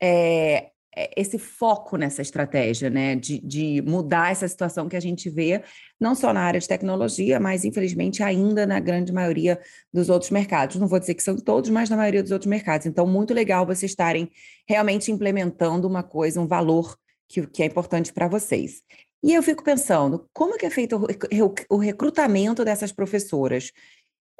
é, 0.00 0.70
esse 1.14 1.38
foco 1.38 1.96
nessa 1.96 2.22
estratégia, 2.22 2.88
né, 2.88 3.14
de, 3.14 3.38
de, 3.40 3.82
mudar 3.82 4.32
essa 4.32 4.48
situação 4.48 4.88
que 4.88 4.96
a 4.96 5.00
gente 5.00 5.28
vê, 5.28 5.62
não 6.00 6.14
só 6.14 6.32
na 6.32 6.40
área 6.40 6.58
de 6.58 6.66
tecnologia, 6.66 7.38
mas 7.38 7.64
infelizmente 7.64 8.22
ainda 8.22 8.66
na 8.66 8.80
grande 8.80 9.12
maioria 9.12 9.60
dos 9.92 10.08
outros 10.08 10.30
mercados. 10.30 10.76
Não 10.76 10.88
vou 10.88 10.98
dizer 10.98 11.14
que 11.14 11.22
são 11.22 11.36
todos, 11.36 11.68
mas 11.68 11.90
na 11.90 11.96
maioria 11.96 12.22
dos 12.22 12.32
outros 12.32 12.48
mercados. 12.48 12.86
Então, 12.86 13.06
muito 13.06 13.34
legal 13.34 13.66
vocês 13.66 13.92
estarem 13.92 14.30
realmente 14.66 15.12
implementando 15.12 15.86
uma 15.86 16.02
coisa, 16.02 16.40
um 16.40 16.46
valor 16.46 16.96
que, 17.28 17.46
que 17.46 17.62
é 17.62 17.66
importante 17.66 18.12
para 18.12 18.26
vocês. 18.26 18.82
E 19.22 19.34
eu 19.34 19.42
fico 19.42 19.62
pensando, 19.62 20.28
como 20.32 20.56
que 20.56 20.64
é 20.64 20.70
feito 20.70 20.96
o, 20.96 21.76
o 21.76 21.78
recrutamento 21.78 22.64
dessas 22.64 22.92
professoras? 22.92 23.70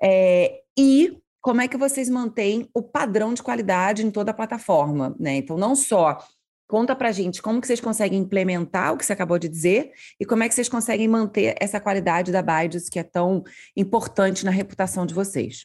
É, 0.03 0.61
e 0.79 1.19
como 1.41 1.61
é 1.61 1.69
que 1.69 1.77
vocês 1.77 2.09
mantêm 2.09 2.69
o 2.75 2.83
padrão 2.83 3.33
de 3.33 3.43
qualidade 3.43 4.05
em 4.05 4.11
toda 4.11 4.33
a 4.33 4.35
plataforma, 4.35 5.15
né? 5.19 5.37
Então, 5.37 5.57
não 5.57 5.77
só 5.77 6.19
Conta 6.67 6.97
para 6.97 7.13
gente 7.13 7.41
como 7.41 7.61
que 7.61 7.67
vocês 7.67 7.81
conseguem 7.81 8.19
implementar 8.19 8.93
o 8.93 8.97
que 8.97 9.05
você 9.05 9.13
acabou 9.13 9.39
de 9.39 9.49
dizer 9.49 9.93
e 10.19 10.27
como 10.27 10.43
é 10.43 10.49
que 10.49 10.55
vocês 10.55 10.69
conseguem 10.69 11.07
manter 11.07 11.55
essa 11.61 11.79
qualidade 11.79 12.33
da 12.33 12.43
Baidos 12.43 12.89
que 12.89 12.99
é 12.99 13.05
tão 13.05 13.45
importante 13.77 14.45
na 14.45 14.51
reputação 14.51 15.07
de 15.07 15.15
vocês. 15.15 15.65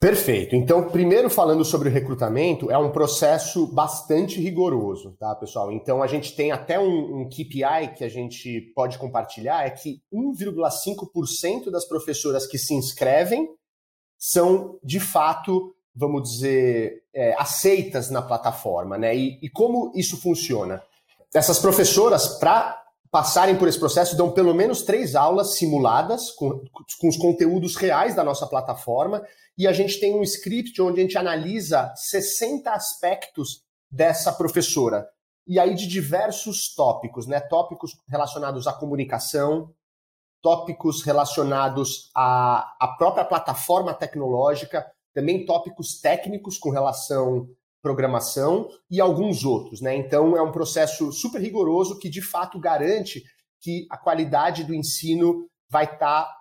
Perfeito. 0.00 0.56
Então, 0.56 0.88
primeiro 0.88 1.28
falando 1.28 1.62
sobre 1.62 1.90
o 1.90 1.92
recrutamento, 1.92 2.70
é 2.70 2.78
um 2.78 2.90
processo 2.90 3.66
bastante 3.66 4.40
rigoroso, 4.40 5.14
tá, 5.20 5.34
pessoal? 5.34 5.70
Então, 5.70 6.02
a 6.02 6.06
gente 6.06 6.34
tem 6.34 6.50
até 6.50 6.80
um, 6.80 7.20
um 7.20 7.28
KPI 7.28 7.94
que 7.98 8.02
a 8.02 8.08
gente 8.08 8.72
pode 8.74 8.96
compartilhar, 8.96 9.66
é 9.66 9.68
que 9.68 10.00
1,5% 10.10 11.70
das 11.70 11.86
professoras 11.86 12.46
que 12.46 12.56
se 12.56 12.72
inscrevem 12.72 13.46
são, 14.18 14.78
de 14.82 14.98
fato, 14.98 15.76
vamos 15.94 16.30
dizer, 16.30 17.02
é, 17.12 17.34
aceitas 17.34 18.08
na 18.10 18.22
plataforma, 18.22 18.96
né? 18.96 19.14
E, 19.14 19.38
e 19.42 19.50
como 19.50 19.92
isso 19.94 20.16
funciona? 20.16 20.82
Essas 21.34 21.58
professoras, 21.58 22.38
para 22.38 22.79
passarem 23.10 23.56
por 23.56 23.66
esse 23.66 23.78
processo, 23.78 24.16
dão 24.16 24.30
pelo 24.30 24.54
menos 24.54 24.82
três 24.82 25.14
aulas 25.14 25.56
simuladas 25.56 26.30
com, 26.30 26.62
com 27.00 27.08
os 27.08 27.16
conteúdos 27.16 27.74
reais 27.76 28.14
da 28.14 28.22
nossa 28.22 28.46
plataforma 28.46 29.22
e 29.58 29.66
a 29.66 29.72
gente 29.72 29.98
tem 29.98 30.14
um 30.14 30.22
script 30.22 30.80
onde 30.80 31.00
a 31.00 31.02
gente 31.02 31.18
analisa 31.18 31.92
60 31.96 32.70
aspectos 32.70 33.62
dessa 33.90 34.32
professora. 34.32 35.08
E 35.46 35.58
aí 35.58 35.74
de 35.74 35.86
diversos 35.86 36.72
tópicos, 36.74 37.26
né? 37.26 37.40
Tópicos 37.40 37.90
relacionados 38.08 38.68
à 38.68 38.72
comunicação, 38.72 39.74
tópicos 40.40 41.02
relacionados 41.02 42.10
à, 42.14 42.74
à 42.80 42.88
própria 42.96 43.24
plataforma 43.24 43.92
tecnológica, 43.92 44.86
também 45.12 45.44
tópicos 45.44 46.00
técnicos 46.00 46.56
com 46.56 46.70
relação 46.70 47.48
programação 47.82 48.68
e 48.90 49.00
alguns 49.00 49.44
outros, 49.44 49.80
né? 49.80 49.96
Então 49.96 50.36
é 50.36 50.42
um 50.42 50.52
processo 50.52 51.12
super 51.12 51.40
rigoroso 51.40 51.98
que 51.98 52.08
de 52.08 52.22
fato 52.22 52.58
garante 52.58 53.22
que 53.60 53.86
a 53.90 53.96
qualidade 53.96 54.64
do 54.64 54.74
ensino 54.74 55.48
vai 55.68 55.84
estar 55.84 56.24
tá, 56.24 56.36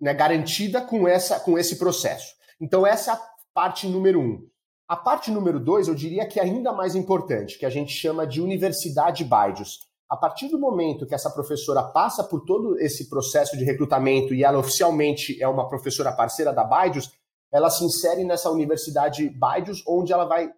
né, 0.00 0.14
garantida 0.14 0.80
com 0.80 1.06
essa 1.06 1.40
com 1.40 1.58
esse 1.58 1.76
processo. 1.76 2.34
Então 2.60 2.86
essa 2.86 3.12
é 3.12 3.14
a 3.14 3.20
parte 3.54 3.86
número 3.86 4.20
um. 4.20 4.46
A 4.88 4.96
parte 4.96 5.32
número 5.32 5.58
dois, 5.58 5.88
eu 5.88 5.94
diria 5.94 6.26
que 6.26 6.38
é 6.38 6.44
ainda 6.44 6.72
mais 6.72 6.94
importante, 6.94 7.58
que 7.58 7.66
a 7.66 7.70
gente 7.70 7.92
chama 7.92 8.24
de 8.24 8.40
universidade 8.40 9.24
Baidius. 9.24 9.80
A 10.08 10.16
partir 10.16 10.48
do 10.48 10.60
momento 10.60 11.06
que 11.06 11.14
essa 11.14 11.28
professora 11.30 11.82
passa 11.82 12.22
por 12.22 12.44
todo 12.44 12.78
esse 12.78 13.08
processo 13.08 13.56
de 13.56 13.64
recrutamento 13.64 14.32
e 14.32 14.44
ela 14.44 14.58
oficialmente 14.58 15.42
é 15.42 15.48
uma 15.48 15.68
professora 15.68 16.12
parceira 16.12 16.52
da 16.52 16.62
Baidius, 16.62 17.10
ela 17.52 17.70
se 17.70 17.84
insere 17.84 18.24
nessa 18.24 18.50
universidade 18.50 19.28
Baidius, 19.30 19.82
onde 19.86 20.12
ela 20.12 20.24
vai 20.24 20.50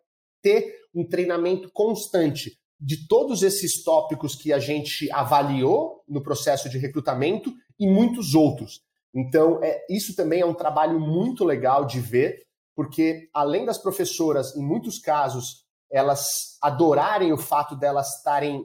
ter 0.42 0.74
um 0.94 1.07
treinamento 1.07 1.70
constante 1.72 2.59
de 2.81 3.07
todos 3.09 3.42
esses 3.42 3.83
tópicos 3.83 4.37
que 4.37 4.53
a 4.53 4.59
gente 4.59 5.11
avaliou 5.12 6.03
no 6.09 6.22
processo 6.22 6.68
de 6.68 6.79
recrutamento 6.79 7.53
e 7.79 7.88
muitos 7.88 8.35
outros. 8.35 8.81
Então, 9.14 9.62
é, 9.62 9.85
isso 9.90 10.14
também 10.14 10.40
é 10.40 10.46
um 10.46 10.55
trabalho 10.55 11.01
muito 11.01 11.44
legal 11.44 11.85
de 11.85 12.01
ver, 12.01 12.46
porque 12.77 13.29
além 13.35 13.64
das 13.64 13.79
professoras, 13.79 14.55
em 14.57 14.62
muitos 14.62 14.98
casos, 14.98 15.64
elas 15.90 16.27
adorarem 16.62 17.33
o 17.33 17.38
fato 17.38 17.74
delas 17.74 18.16
estarem 18.16 18.64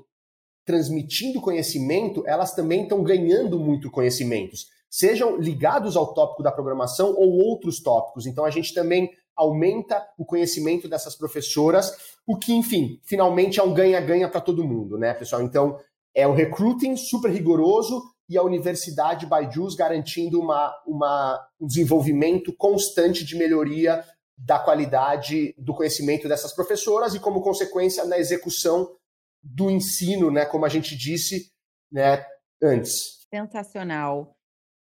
transmitindo 0.66 1.42
conhecimento, 1.42 2.24
elas 2.28 2.54
também 2.54 2.84
estão 2.84 3.04
ganhando 3.04 3.60
muito 3.60 3.90
conhecimentos 3.90 4.68
sejam 4.94 5.38
ligados 5.38 5.98
ao 5.98 6.14
tópico 6.14 6.44
da 6.44 6.52
programação 6.52 7.16
ou 7.18 7.32
outros 7.32 7.82
tópicos. 7.82 8.28
Então 8.28 8.46
a 8.46 8.52
gente 8.52 8.76
também 8.76 9.10
aumenta 9.36 10.08
o 10.20 10.24
conhecimento 10.24 10.88
dessas 10.88 11.16
professoras, 11.16 12.14
o 12.28 12.38
que, 12.38 12.54
enfim, 12.54 13.00
finalmente 13.04 13.60
é 13.60 13.64
um 13.64 13.74
ganha-ganha 13.74 14.30
para 14.30 14.40
todo 14.40 14.64
mundo, 14.64 14.96
né, 14.96 15.12
pessoal? 15.16 15.42
Então 15.42 15.80
é 16.14 16.28
o 16.28 16.34
recruiting 16.34 16.96
super 16.96 17.32
rigoroso 17.32 18.04
e 18.30 18.38
a 18.38 18.44
Universidade 18.44 19.26
Baijus 19.26 19.74
garantindo 19.74 20.40
uma, 20.40 20.72
uma, 20.86 21.44
um 21.60 21.66
desenvolvimento 21.66 22.54
constante 22.56 23.26
de 23.26 23.36
melhoria 23.36 24.06
da 24.38 24.60
qualidade 24.60 25.56
do 25.58 25.74
conhecimento 25.74 26.28
dessas 26.28 26.54
professoras 26.54 27.16
e, 27.16 27.20
como 27.20 27.42
consequência, 27.42 28.06
na 28.06 28.20
execução 28.20 28.96
do 29.42 29.72
ensino, 29.72 30.30
né, 30.30 30.46
como 30.46 30.66
a 30.66 30.70
gente 30.70 30.96
disse 30.96 31.52
né, 31.92 32.24
antes. 32.62 33.26
Sensacional. 33.34 34.36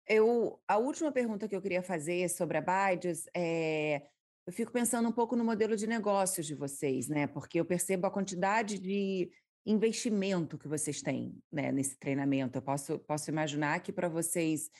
Eu, 0.07 0.59
a 0.67 0.77
última 0.77 1.11
pergunta 1.11 1.47
que 1.47 1.55
eu 1.55 1.61
queria 1.61 1.81
fazer 1.81 2.29
sobre 2.29 2.57
a 2.57 2.61
Baides 2.61 3.27
é. 3.35 4.07
Eu 4.45 4.53
fico 4.53 4.71
pensando 4.71 5.09
um 5.09 5.11
pouco 5.11 5.35
no 5.35 5.43
modelo 5.43 5.75
de 5.75 5.85
negócios 5.85 6.47
de 6.47 6.55
vocês, 6.55 7.09
né? 7.09 7.27
Porque 7.27 7.59
eu 7.59 7.65
percebo 7.65 8.07
a 8.07 8.11
quantidade 8.11 8.79
de 8.79 9.29
investimento 9.65 10.57
que 10.57 10.69
vocês 10.69 11.01
têm 11.01 11.37
né, 11.51 11.69
nesse 11.69 11.97
treinamento. 11.97 12.57
Eu 12.57 12.61
posso, 12.61 12.97
posso 12.99 13.29
imaginar 13.29 13.81
que 13.81 13.91
para 13.91 14.07
vocês 14.07 14.71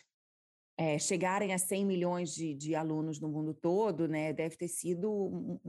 é, 0.78 0.98
chegarem 0.98 1.54
a 1.54 1.58
100 1.58 1.86
milhões 1.86 2.34
de, 2.34 2.54
de, 2.54 2.76
alunos 2.76 3.20
no 3.20 3.28
mundo 3.28 3.54
todo, 3.54 4.08
né, 4.08 4.32
deve 4.32 4.56
ter 4.56 4.70
sido 4.70 5.12
um, 5.12 5.60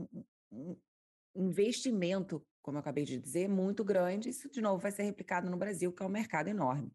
um 0.49 0.77
investimento, 1.35 2.41
como 2.61 2.77
eu 2.77 2.79
acabei 2.79 3.03
de 3.03 3.19
dizer, 3.19 3.49
muito 3.49 3.83
grande. 3.83 4.29
Isso, 4.29 4.49
de 4.49 4.61
novo, 4.61 4.81
vai 4.81 4.91
ser 4.91 5.03
replicado 5.03 5.49
no 5.49 5.57
Brasil, 5.57 5.91
que 5.91 6.01
é 6.01 6.05
um 6.05 6.09
mercado 6.09 6.47
enorme. 6.47 6.89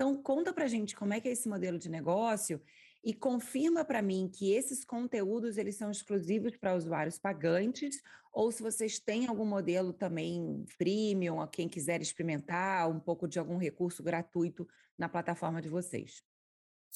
Então, 0.00 0.14
conta 0.22 0.52
para 0.52 0.68
gente 0.68 0.94
como 0.94 1.12
é 1.12 1.20
que 1.20 1.28
é 1.28 1.32
esse 1.32 1.48
modelo 1.48 1.76
de 1.76 1.88
negócio 1.88 2.60
e 3.04 3.12
confirma 3.12 3.84
para 3.84 4.00
mim 4.00 4.30
que 4.32 4.52
esses 4.52 4.84
conteúdos 4.84 5.58
eles 5.58 5.74
são 5.74 5.90
exclusivos 5.90 6.56
para 6.56 6.76
usuários 6.76 7.18
pagantes 7.18 8.00
ou 8.32 8.52
se 8.52 8.62
vocês 8.62 9.00
têm 9.00 9.26
algum 9.26 9.44
modelo 9.44 9.92
também 9.92 10.64
premium, 10.78 11.40
a 11.40 11.48
quem 11.48 11.68
quiser 11.68 12.00
experimentar 12.00 12.88
um 12.88 13.00
pouco 13.00 13.26
de 13.26 13.40
algum 13.40 13.56
recurso 13.56 14.00
gratuito 14.00 14.68
na 14.96 15.08
plataforma 15.08 15.60
de 15.60 15.68
vocês. 15.68 16.22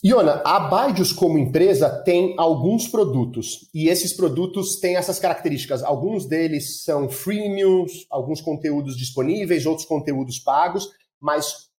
Iona, 0.04 0.40
a 0.44 0.60
Baidius 0.60 1.12
como 1.12 1.38
empresa 1.38 1.90
tem 2.04 2.36
alguns 2.38 2.86
produtos 2.86 3.68
e 3.74 3.88
esses 3.88 4.16
produtos 4.16 4.78
têm 4.78 4.94
essas 4.94 5.18
características. 5.18 5.82
Alguns 5.82 6.24
deles 6.24 6.84
são 6.84 7.08
freemiums, 7.08 8.06
alguns 8.08 8.40
conteúdos 8.40 8.96
disponíveis, 8.96 9.66
outros 9.66 9.88
conteúdos 9.88 10.38
pagos, 10.38 10.88
mas 11.20 11.71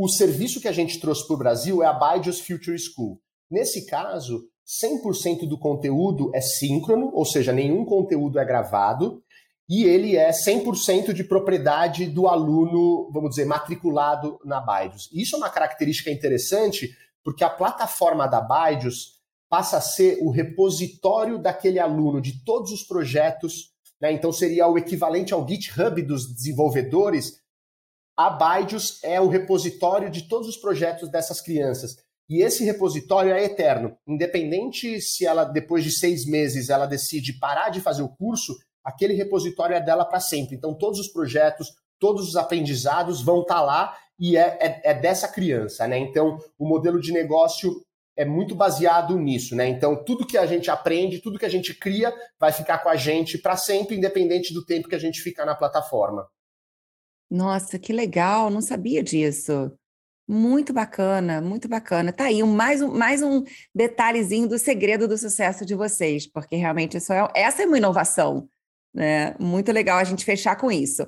o 0.00 0.08
serviço 0.08 0.60
que 0.60 0.68
a 0.68 0.72
gente 0.72 1.00
trouxe 1.00 1.26
para 1.26 1.34
o 1.34 1.38
Brasil 1.38 1.82
é 1.82 1.86
a 1.86 1.92
Baidius 1.92 2.40
Future 2.40 2.78
School. 2.78 3.20
Nesse 3.50 3.84
caso, 3.86 4.44
100% 4.82 5.48
do 5.48 5.58
conteúdo 5.58 6.30
é 6.34 6.40
síncrono, 6.40 7.10
ou 7.12 7.24
seja, 7.24 7.52
nenhum 7.52 7.84
conteúdo 7.84 8.38
é 8.38 8.44
gravado, 8.44 9.22
e 9.68 9.84
ele 9.84 10.16
é 10.16 10.30
100% 10.30 11.12
de 11.12 11.24
propriedade 11.24 12.06
do 12.06 12.28
aluno, 12.28 13.10
vamos 13.12 13.30
dizer, 13.30 13.44
matriculado 13.44 14.38
na 14.44 14.60
Baidius. 14.60 15.10
Isso 15.12 15.34
é 15.34 15.38
uma 15.38 15.50
característica 15.50 16.10
interessante, 16.10 16.96
porque 17.24 17.42
a 17.42 17.50
plataforma 17.50 18.26
da 18.26 18.40
Baidius 18.40 19.18
passa 19.48 19.78
a 19.78 19.80
ser 19.80 20.18
o 20.22 20.30
repositório 20.30 21.38
daquele 21.38 21.78
aluno 21.78 22.20
de 22.20 22.44
todos 22.44 22.70
os 22.70 22.82
projetos, 22.82 23.72
né? 24.00 24.12
então 24.12 24.30
seria 24.30 24.68
o 24.68 24.78
equivalente 24.78 25.34
ao 25.34 25.46
GitHub 25.46 26.00
dos 26.02 26.32
desenvolvedores, 26.32 27.40
a 28.18 28.28
Baidius 28.30 28.98
é 29.04 29.20
o 29.20 29.28
repositório 29.28 30.10
de 30.10 30.26
todos 30.26 30.48
os 30.48 30.56
projetos 30.56 31.08
dessas 31.08 31.40
crianças. 31.40 31.94
E 32.28 32.42
esse 32.42 32.64
repositório 32.64 33.32
é 33.32 33.44
eterno. 33.44 33.96
Independente 34.08 35.00
se 35.00 35.24
ela, 35.24 35.44
depois 35.44 35.84
de 35.84 35.92
seis 35.96 36.26
meses, 36.26 36.68
ela 36.68 36.84
decide 36.84 37.38
parar 37.38 37.68
de 37.68 37.80
fazer 37.80 38.02
o 38.02 38.08
curso, 38.08 38.56
aquele 38.84 39.14
repositório 39.14 39.76
é 39.76 39.80
dela 39.80 40.04
para 40.04 40.18
sempre. 40.18 40.56
Então, 40.56 40.74
todos 40.74 40.98
os 40.98 41.06
projetos, 41.06 41.68
todos 42.00 42.28
os 42.28 42.34
aprendizados 42.34 43.22
vão 43.22 43.42
estar 43.42 43.54
tá 43.54 43.62
lá 43.62 43.96
e 44.18 44.36
é, 44.36 44.58
é, 44.60 44.80
é, 44.90 44.94
dessa 44.94 45.28
criança. 45.28 45.86
Né? 45.86 45.98
Então, 45.98 46.38
o 46.58 46.66
modelo 46.66 47.00
de 47.00 47.12
negócio 47.12 47.80
é 48.16 48.24
muito 48.24 48.52
baseado 48.52 49.16
nisso. 49.16 49.54
Né? 49.54 49.68
Então, 49.68 49.94
tudo 50.04 50.26
que 50.26 50.36
a 50.36 50.44
gente 50.44 50.68
aprende, 50.72 51.20
tudo 51.20 51.38
que 51.38 51.46
a 51.46 51.50
gente 51.50 51.72
cria, 51.72 52.12
vai 52.36 52.50
ficar 52.50 52.78
com 52.78 52.88
a 52.88 52.96
gente 52.96 53.38
para 53.38 53.56
sempre, 53.56 53.96
independente 53.96 54.52
do 54.52 54.66
tempo 54.66 54.88
que 54.88 54.96
a 54.96 55.00
gente 55.00 55.20
ficar 55.20 55.46
na 55.46 55.54
plataforma. 55.54 56.26
Nossa, 57.30 57.78
que 57.78 57.92
legal, 57.92 58.48
não 58.50 58.60
sabia 58.60 59.02
disso. 59.02 59.70
Muito 60.26 60.72
bacana, 60.72 61.40
muito 61.40 61.68
bacana. 61.68 62.12
Tá 62.12 62.24
aí 62.24 62.42
mais, 62.42 62.82
um, 62.82 62.92
mais 62.92 63.22
um 63.22 63.44
detalhezinho 63.74 64.48
do 64.48 64.58
segredo 64.58 65.08
do 65.08 65.16
sucesso 65.16 65.64
de 65.64 65.74
vocês, 65.74 66.26
porque 66.26 66.56
realmente 66.56 66.96
isso 66.96 67.12
é, 67.12 67.26
essa 67.34 67.62
é 67.62 67.66
uma 67.66 67.78
inovação. 67.78 68.48
Né? 68.94 69.34
Muito 69.38 69.72
legal 69.72 69.98
a 69.98 70.04
gente 70.04 70.24
fechar 70.24 70.56
com 70.56 70.70
isso. 70.70 71.06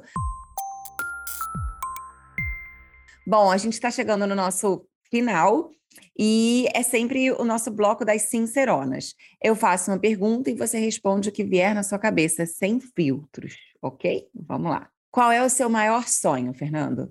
Bom, 3.27 3.51
a 3.51 3.57
gente 3.57 3.75
está 3.75 3.91
chegando 3.91 4.27
no 4.27 4.35
nosso 4.35 4.87
final 5.11 5.71
e 6.19 6.67
é 6.75 6.83
sempre 6.83 7.31
o 7.31 7.45
nosso 7.45 7.71
bloco 7.71 8.05
das 8.05 8.23
sinceronas. 8.23 9.15
Eu 9.43 9.55
faço 9.55 9.91
uma 9.91 9.99
pergunta 9.99 10.51
e 10.51 10.55
você 10.55 10.79
responde 10.79 11.29
o 11.29 11.33
que 11.33 11.45
vier 11.45 11.75
na 11.75 11.83
sua 11.83 11.99
cabeça, 11.99 12.47
sem 12.47 12.81
filtros, 12.81 13.55
ok? 13.83 14.29
Vamos 14.35 14.71
lá. 14.71 14.91
Qual 15.11 15.33
é 15.33 15.45
o 15.45 15.51
seu 15.51 15.69
maior 15.69 16.07
sonho, 16.07 16.55
Fernando? 16.55 17.11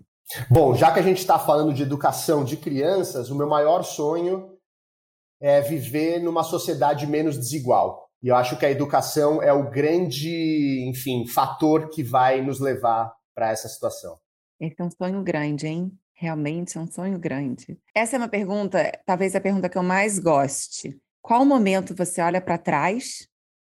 Bom, 0.50 0.76
já 0.76 0.92
que 0.94 1.00
a 1.00 1.04
gente 1.04 1.18
está 1.18 1.38
falando 1.38 1.74
de 1.74 1.84
educação 1.84 2.44
de 2.44 2.56
crianças, 2.56 3.30
o 3.30 3.36
meu 3.36 3.48
maior 3.48 3.84
sonho 3.84 4.58
é 5.42 5.62
viver 5.62 6.20
numa 6.20 6.44
sociedade 6.44 7.08
menos 7.08 7.38
desigual. 7.38 8.10
E 8.22 8.28
eu 8.28 8.36
acho 8.36 8.58
que 8.58 8.66
a 8.66 8.72
educação 8.72 9.42
é 9.42 9.52
o 9.52 9.70
grande, 9.70 10.86
enfim, 10.88 11.26
fator 11.26 11.90
que 11.90 12.04
vai 12.04 12.42
nos 12.42 12.60
levar 12.60 13.14
para 13.34 13.50
essa 13.52 13.68
situação. 13.68 14.18
Esse 14.60 14.76
é 14.80 14.84
um 14.84 14.92
sonho 14.92 15.24
grande, 15.24 15.68
hein? 15.68 15.92
Realmente 16.14 16.78
é 16.78 16.82
um 16.82 16.88
sonho 16.88 17.18
grande. 17.18 17.80
Essa 17.96 18.18
é 18.18 18.20
uma 18.20 18.28
pergunta, 18.28 18.92
talvez 19.06 19.36
a 19.36 19.42
pergunta 19.42 19.70
que 19.70 19.78
eu 19.78 19.84
mais 19.84 20.20
goste. 20.20 21.00
Qual 21.22 21.46
momento 21.46 21.96
você 21.96 22.22
olha 22.22 22.42
para 22.42 22.58
trás, 22.58 23.28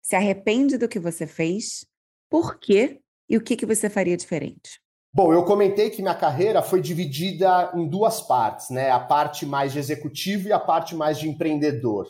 se 0.03 0.17
arrepende 0.17 0.77
do 0.77 0.89
que 0.89 0.99
você 0.99 1.27
fez, 1.27 1.87
por 2.29 2.59
quê 2.59 3.02
e 3.29 3.37
o 3.37 3.43
que, 3.43 3.57
que 3.57 3.67
você 3.67 3.89
faria 3.89 4.17
diferente? 4.17 4.81
Bom, 5.15 5.33
eu 5.33 5.45
comentei 5.45 5.91
que 5.91 6.01
minha 6.01 6.15
carreira 6.15 6.63
foi 6.63 6.81
dividida 6.81 7.71
em 7.75 7.87
duas 7.87 8.23
partes, 8.23 8.71
né? 8.71 8.91
A 8.91 8.99
parte 8.99 9.45
mais 9.45 9.73
de 9.73 9.79
executivo 9.79 10.49
e 10.49 10.53
a 10.53 10.59
parte 10.59 10.95
mais 10.95 11.19
de 11.19 11.29
empreendedor. 11.29 12.07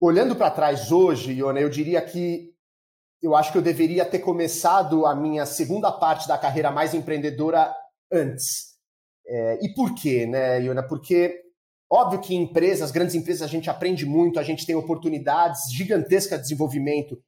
Olhando 0.00 0.34
para 0.34 0.50
trás 0.50 0.90
hoje, 0.90 1.32
Iona, 1.32 1.60
eu 1.60 1.70
diria 1.70 2.02
que 2.02 2.52
eu 3.22 3.36
acho 3.36 3.52
que 3.52 3.58
eu 3.58 3.62
deveria 3.62 4.04
ter 4.04 4.20
começado 4.20 5.06
a 5.06 5.14
minha 5.14 5.46
segunda 5.46 5.92
parte 5.92 6.26
da 6.26 6.38
carreira 6.38 6.70
mais 6.70 6.94
empreendedora 6.94 7.72
antes. 8.10 8.76
É, 9.24 9.64
e 9.64 9.72
por 9.72 9.94
quê, 9.94 10.26
né, 10.26 10.60
Iona? 10.62 10.82
Porque 10.82 11.42
óbvio 11.88 12.20
que 12.20 12.34
em 12.34 12.42
empresas, 12.42 12.90
grandes 12.90 13.14
empresas, 13.14 13.42
a 13.42 13.46
gente 13.46 13.70
aprende 13.70 14.04
muito, 14.04 14.40
a 14.40 14.42
gente 14.42 14.66
tem 14.66 14.74
oportunidades 14.74 15.70
gigantescas 15.72 16.38
de 16.38 16.42
desenvolvimento 16.44 17.22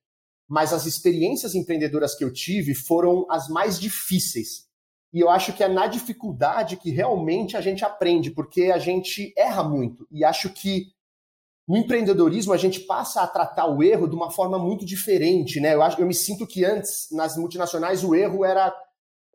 mas 0.53 0.71
as 0.75 0.85
experiências 0.85 1.55
empreendedoras 1.55 2.15
que 2.15 2.23
eu 2.23 2.31
tive 2.31 2.75
foram 2.75 3.25
as 3.31 3.49
mais 3.49 3.81
difíceis. 3.81 4.67
E 5.11 5.19
eu 5.19 5.31
acho 5.31 5.55
que 5.55 5.65
é 5.65 5.69
na 5.69 5.87
dificuldade 5.87 6.77
que 6.77 6.91
realmente 6.91 7.57
a 7.57 7.63
gente 7.63 7.83
aprende, 7.83 8.31
porque 8.31 8.65
a 8.65 8.77
gente 8.77 9.33
erra 9.35 9.65
muito. 9.65 10.07
E 10.11 10.23
acho 10.23 10.51
que 10.51 10.89
no 11.67 11.79
empreendedorismo 11.79 12.53
a 12.53 12.59
gente 12.59 12.81
passa 12.81 13.23
a 13.23 13.27
tratar 13.27 13.67
o 13.67 13.83
erro 13.83 14.07
de 14.07 14.15
uma 14.15 14.31
forma 14.31 14.59
muito 14.59 14.85
diferente, 14.85 15.59
né? 15.59 15.73
Eu 15.73 15.83
acho, 15.83 15.99
eu 15.99 16.07
me 16.07 16.13
sinto 16.13 16.47
que 16.47 16.67
antes 16.67 17.09
nas 17.11 17.35
multinacionais 17.35 18.05
o 18.05 18.15
erro 18.15 18.45
era 18.45 18.75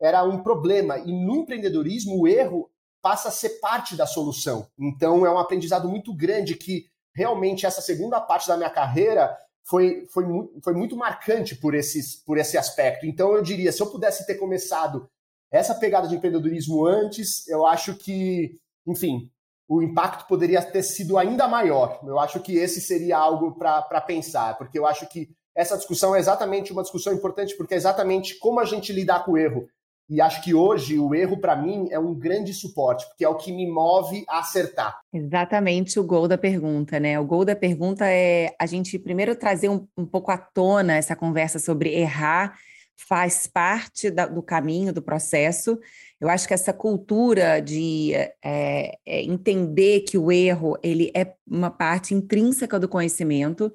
era 0.00 0.22
um 0.22 0.40
problema 0.40 0.98
e 0.98 1.10
no 1.10 1.34
empreendedorismo 1.38 2.16
o 2.16 2.28
erro 2.28 2.70
passa 3.02 3.28
a 3.28 3.32
ser 3.32 3.58
parte 3.58 3.96
da 3.96 4.06
solução. 4.06 4.68
Então 4.78 5.26
é 5.26 5.30
um 5.32 5.38
aprendizado 5.38 5.88
muito 5.88 6.14
grande 6.14 6.54
que 6.54 6.86
realmente 7.12 7.66
essa 7.66 7.80
segunda 7.80 8.20
parte 8.20 8.46
da 8.46 8.56
minha 8.56 8.70
carreira 8.70 9.36
foi, 9.68 10.06
foi, 10.12 10.24
foi 10.64 10.72
muito 10.72 10.96
marcante 10.96 11.54
por, 11.54 11.74
esses, 11.74 12.16
por 12.16 12.38
esse 12.38 12.56
aspecto. 12.56 13.06
Então 13.06 13.34
eu 13.34 13.42
diria, 13.42 13.70
se 13.70 13.82
eu 13.82 13.86
pudesse 13.86 14.26
ter 14.26 14.36
começado 14.36 15.08
essa 15.52 15.74
pegada 15.74 16.08
de 16.08 16.16
empreendedorismo 16.16 16.86
antes, 16.86 17.46
eu 17.48 17.66
acho 17.66 17.94
que, 17.96 18.58
enfim, 18.86 19.30
o 19.68 19.82
impacto 19.82 20.26
poderia 20.26 20.62
ter 20.62 20.82
sido 20.82 21.18
ainda 21.18 21.46
maior. 21.46 22.00
Eu 22.02 22.18
acho 22.18 22.40
que 22.40 22.56
esse 22.56 22.80
seria 22.80 23.18
algo 23.18 23.58
para 23.58 24.00
pensar, 24.00 24.56
porque 24.56 24.78
eu 24.78 24.86
acho 24.86 25.06
que 25.06 25.28
essa 25.54 25.76
discussão 25.76 26.14
é 26.14 26.18
exatamente 26.18 26.72
uma 26.72 26.82
discussão 26.82 27.12
importante, 27.12 27.56
porque 27.56 27.74
é 27.74 27.76
exatamente 27.76 28.38
como 28.38 28.60
a 28.60 28.64
gente 28.64 28.92
lidar 28.92 29.24
com 29.24 29.32
o 29.32 29.38
erro. 29.38 29.68
E 30.08 30.20
acho 30.20 30.42
que 30.42 30.54
hoje 30.54 30.98
o 30.98 31.14
erro, 31.14 31.38
para 31.38 31.54
mim, 31.54 31.86
é 31.90 31.98
um 31.98 32.14
grande 32.14 32.54
suporte, 32.54 33.06
porque 33.08 33.24
é 33.24 33.28
o 33.28 33.34
que 33.34 33.52
me 33.52 33.70
move 33.70 34.24
a 34.28 34.38
acertar. 34.38 34.98
Exatamente 35.12 36.00
o 36.00 36.04
gol 36.04 36.26
da 36.26 36.38
pergunta, 36.38 36.98
né? 36.98 37.20
O 37.20 37.24
gol 37.26 37.44
da 37.44 37.54
pergunta 37.54 38.06
é 38.06 38.54
a 38.58 38.64
gente 38.64 38.98
primeiro 38.98 39.36
trazer 39.36 39.68
um, 39.68 39.86
um 39.96 40.06
pouco 40.06 40.30
à 40.30 40.38
tona 40.38 40.96
essa 40.96 41.14
conversa 41.14 41.58
sobre 41.58 41.94
errar 41.94 42.56
faz 42.98 43.46
parte 43.46 44.10
da, 44.10 44.26
do 44.26 44.42
caminho, 44.42 44.92
do 44.92 45.00
processo. 45.00 45.78
Eu 46.20 46.28
acho 46.28 46.48
que 46.48 46.54
essa 46.54 46.72
cultura 46.72 47.60
de 47.60 48.12
é, 48.14 48.98
é, 49.06 49.22
entender 49.22 50.00
que 50.00 50.18
o 50.18 50.32
erro 50.32 50.76
ele 50.82 51.12
é 51.14 51.34
uma 51.46 51.70
parte 51.70 52.12
intrínseca 52.12 52.78
do 52.78 52.88
conhecimento 52.88 53.72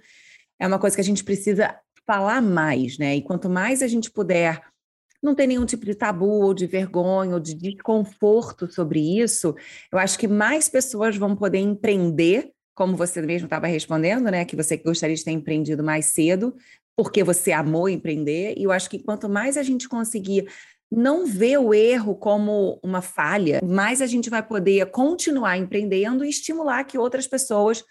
é 0.60 0.68
uma 0.68 0.78
coisa 0.78 0.96
que 0.96 1.02
a 1.02 1.06
gente 1.06 1.24
precisa 1.24 1.76
falar 2.06 2.42
mais, 2.42 2.98
né? 2.98 3.16
E 3.16 3.22
quanto 3.22 3.50
mais 3.50 3.82
a 3.82 3.88
gente 3.88 4.12
puder 4.12 4.62
não 5.24 5.34
ter 5.34 5.48
nenhum 5.48 5.66
tipo 5.66 5.86
de 5.86 5.96
tabu 5.96 6.42
ou 6.42 6.54
de 6.54 6.68
vergonha 6.68 7.34
ou 7.34 7.40
de 7.40 7.54
desconforto 7.54 8.72
sobre 8.72 9.00
isso, 9.22 9.56
eu 9.92 9.98
acho 9.98 10.20
que 10.20 10.28
mais 10.28 10.68
pessoas 10.68 11.16
vão 11.16 11.36
poder 11.36 11.60
empreender, 11.60 12.52
como 12.76 12.98
você 12.98 13.22
mesmo 13.22 13.46
estava 13.46 13.68
respondendo, 13.68 14.30
né? 14.30 14.44
Que 14.44 14.56
você 14.56 14.76
gostaria 14.76 15.16
de 15.16 15.24
ter 15.24 15.32
empreendido 15.32 15.84
mais 15.84 16.08
cedo, 16.08 16.54
porque 16.96 17.24
você 17.24 17.52
amou 17.52 17.88
empreender, 17.88 18.54
e 18.58 18.64
eu 18.64 18.72
acho 18.72 18.90
que 18.90 19.00
quanto 19.00 19.30
mais 19.30 19.58
a 19.58 19.64
gente 19.64 19.88
conseguir 19.88 20.48
não 20.92 21.26
ver 21.26 21.58
o 21.58 21.74
erro 21.74 22.16
como 22.16 22.80
uma 22.84 23.02
falha, 23.02 23.62
mais 23.64 24.02
a 24.02 24.06
gente 24.06 24.30
vai 24.30 24.44
poder 24.44 24.86
continuar 24.92 25.58
empreendendo 25.58 26.24
e 26.24 26.30
estimular 26.30 26.84
que 26.84 26.98
outras 26.98 27.26
pessoas 27.26 27.84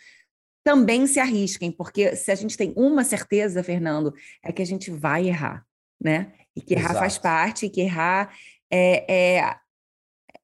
também 0.65 1.07
se 1.09 1.19
arrisquem, 1.19 1.73
porque 1.73 2.15
se 2.15 2.31
a 2.31 2.35
gente 2.37 2.57
tem 2.57 2.73
uma 2.77 3.03
certeza, 3.03 3.65
Fernando, 3.65 4.15
é 4.45 4.53
que 4.53 4.63
a 4.63 4.67
gente 4.67 4.91
vai 4.91 5.27
errar, 5.27 5.67
né? 6.01 6.33
E 6.55 6.61
que 6.61 6.75
errar 6.75 6.91
Exato. 6.91 6.99
faz 7.01 7.19
parte, 7.19 7.69
que 7.69 7.81
errar 7.81 8.35
é, 8.71 9.39
é, 9.39 9.57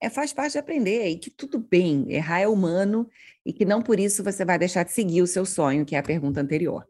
é, 0.00 0.10
faz 0.10 0.32
parte 0.32 0.52
de 0.52 0.58
aprender, 0.58 1.08
e 1.08 1.18
que 1.18 1.30
tudo 1.30 1.58
bem, 1.58 2.06
errar 2.08 2.40
é 2.40 2.48
humano, 2.48 3.08
e 3.44 3.52
que 3.52 3.64
não 3.64 3.82
por 3.82 3.98
isso 3.98 4.22
você 4.22 4.44
vai 4.44 4.58
deixar 4.58 4.84
de 4.84 4.92
seguir 4.92 5.22
o 5.22 5.26
seu 5.26 5.44
sonho, 5.44 5.84
que 5.84 5.96
é 5.96 5.98
a 5.98 6.02
pergunta 6.02 6.40
anterior. 6.40 6.86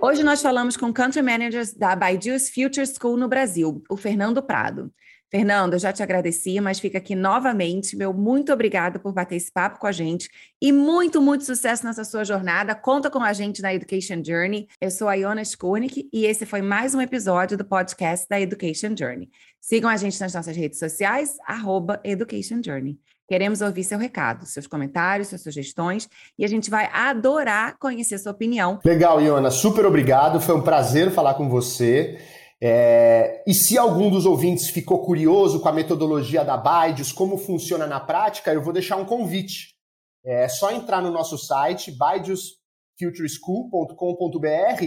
Hoje 0.00 0.22
nós 0.22 0.40
falamos 0.40 0.76
com 0.76 0.92
Country 0.92 1.20
Managers 1.20 1.74
da 1.74 1.94
Baiju's 1.94 2.48
Future 2.48 2.86
School 2.86 3.18
no 3.18 3.28
Brasil, 3.28 3.82
o 3.88 3.96
Fernando 3.96 4.42
Prado. 4.42 4.90
Fernando, 5.30 5.74
eu 5.74 5.78
já 5.78 5.92
te 5.92 6.02
agradeci, 6.02 6.60
mas 6.60 6.80
fica 6.80 6.98
aqui 6.98 7.14
novamente 7.14 7.96
meu 7.96 8.12
muito 8.12 8.52
obrigado 8.52 8.98
por 8.98 9.12
bater 9.12 9.36
esse 9.36 9.50
papo 9.52 9.78
com 9.78 9.86
a 9.86 9.92
gente 9.92 10.28
e 10.60 10.72
muito, 10.72 11.22
muito 11.22 11.44
sucesso 11.44 11.86
nessa 11.86 12.04
sua 12.04 12.24
jornada. 12.24 12.74
Conta 12.74 13.08
com 13.08 13.22
a 13.22 13.32
gente 13.32 13.62
na 13.62 13.72
Education 13.72 14.24
Journey. 14.24 14.66
Eu 14.80 14.90
sou 14.90 15.08
a 15.08 15.14
Iona 15.14 15.42
Skurnik 15.42 16.08
e 16.12 16.26
esse 16.26 16.44
foi 16.44 16.60
mais 16.60 16.96
um 16.96 17.00
episódio 17.00 17.56
do 17.56 17.64
podcast 17.64 18.26
da 18.28 18.40
Education 18.40 18.96
Journey. 18.98 19.30
Sigam 19.60 19.88
a 19.88 19.96
gente 19.96 20.20
nas 20.20 20.34
nossas 20.34 20.56
redes 20.56 20.80
sociais, 20.80 21.36
arroba 21.46 22.00
Education 22.02 22.60
Journey. 22.64 22.98
Queremos 23.28 23.60
ouvir 23.60 23.84
seu 23.84 24.00
recado, 24.00 24.44
seus 24.46 24.66
comentários, 24.66 25.28
suas 25.28 25.42
sugestões 25.42 26.08
e 26.36 26.44
a 26.44 26.48
gente 26.48 26.68
vai 26.68 26.90
adorar 26.92 27.78
conhecer 27.78 28.18
sua 28.18 28.32
opinião. 28.32 28.80
Legal, 28.84 29.22
Iona, 29.22 29.52
super 29.52 29.86
obrigado. 29.86 30.40
Foi 30.40 30.56
um 30.56 30.62
prazer 30.62 31.12
falar 31.12 31.34
com 31.34 31.48
você. 31.48 32.18
É... 32.62 33.42
E 33.46 33.54
se 33.54 33.78
algum 33.78 34.10
dos 34.10 34.26
ouvintes 34.26 34.68
ficou 34.70 35.04
curioso 35.04 35.60
com 35.60 35.68
a 35.68 35.72
metodologia 35.72 36.44
da 36.44 36.56
Baidius, 36.56 37.12
como 37.12 37.38
funciona 37.38 37.86
na 37.86 38.00
prática, 38.00 38.52
eu 38.52 38.62
vou 38.62 38.72
deixar 38.72 38.96
um 38.96 39.06
convite. 39.06 39.76
É 40.24 40.48
só 40.48 40.70
entrar 40.70 41.00
no 41.00 41.10
nosso 41.10 41.38
site, 41.38 41.90
baidiusfutureschool.com.br 41.92 44.84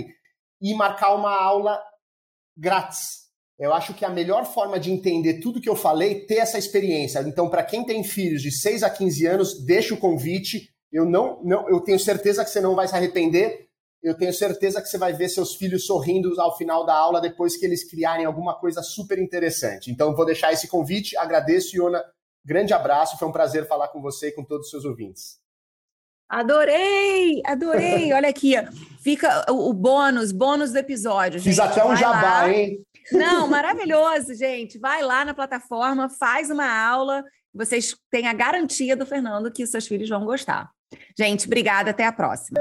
e 0.61 0.75
marcar 0.75 1.15
uma 1.15 1.35
aula 1.35 1.81
grátis 2.55 3.23
eu 3.59 3.73
acho 3.73 3.93
que 3.93 4.03
a 4.03 4.09
melhor 4.09 4.45
forma 4.45 4.79
de 4.79 4.91
entender 4.91 5.39
tudo 5.39 5.61
que 5.61 5.69
eu 5.69 5.75
falei 5.75 6.25
ter 6.25 6.37
essa 6.37 6.57
experiência. 6.57 7.19
Então, 7.21 7.49
para 7.49 7.63
quem 7.63 7.85
tem 7.85 8.03
filhos 8.03 8.41
de 8.41 8.51
6 8.51 8.83
a 8.83 8.89
15 8.89 9.25
anos, 9.25 9.65
deixa 9.65 9.93
o 9.93 9.97
convite. 9.97 10.69
Eu 10.91 11.05
não, 11.05 11.43
não, 11.43 11.69
eu 11.69 11.79
tenho 11.79 11.99
certeza 11.99 12.43
que 12.43 12.49
você 12.49 12.59
não 12.59 12.75
vai 12.75 12.87
se 12.87 12.95
arrepender. 12.95 13.67
Eu 14.03 14.13
tenho 14.15 14.33
certeza 14.33 14.81
que 14.81 14.87
você 14.87 14.97
vai 14.97 15.13
ver 15.13 15.29
seus 15.29 15.55
filhos 15.55 15.85
sorrindo 15.85 16.39
ao 16.41 16.57
final 16.57 16.85
da 16.85 16.93
aula 16.93 17.21
depois 17.21 17.55
que 17.55 17.65
eles 17.65 17.89
criarem 17.89 18.25
alguma 18.25 18.53
coisa 18.53 18.83
super 18.83 19.17
interessante. 19.17 19.89
Então, 19.89 20.13
vou 20.13 20.25
deixar 20.25 20.51
esse 20.51 20.67
convite. 20.67 21.15
Agradeço, 21.17 21.75
Iona. 21.77 22.03
Grande 22.43 22.73
abraço. 22.73 23.17
Foi 23.17 23.27
um 23.27 23.31
prazer 23.31 23.65
falar 23.65 23.87
com 23.87 24.01
você 24.01 24.27
e 24.27 24.31
com 24.33 24.43
todos 24.43 24.65
os 24.65 24.71
seus 24.71 24.83
ouvintes. 24.83 25.41
Adorei, 26.27 27.41
adorei. 27.45 28.11
Olha 28.11 28.27
aqui, 28.27 28.55
fica 29.01 29.45
o, 29.49 29.69
o 29.69 29.73
bônus, 29.73 30.31
bônus 30.31 30.71
do 30.71 30.79
episódio. 30.79 31.39
Gente. 31.39 31.49
Fiz 31.49 31.59
até 31.59 31.85
um 31.85 31.95
jabá, 31.95 32.41
lá. 32.41 32.51
hein? 32.51 32.83
Não, 33.11 33.47
maravilhoso, 33.47 34.33
gente. 34.33 34.79
Vai 34.79 35.01
lá 35.01 35.23
na 35.23 35.33
plataforma, 35.33 36.09
faz 36.09 36.49
uma 36.49 36.67
aula. 36.67 37.23
Vocês 37.53 37.95
têm 38.09 38.27
a 38.27 38.33
garantia 38.33 38.95
do 38.95 39.05
Fernando 39.05 39.51
que 39.51 39.65
seus 39.67 39.87
filhos 39.87 40.09
vão 40.09 40.25
gostar. 40.25 40.69
Gente, 41.17 41.45
obrigada. 41.45 41.91
Até 41.91 42.05
a 42.05 42.11
próxima. 42.11 42.59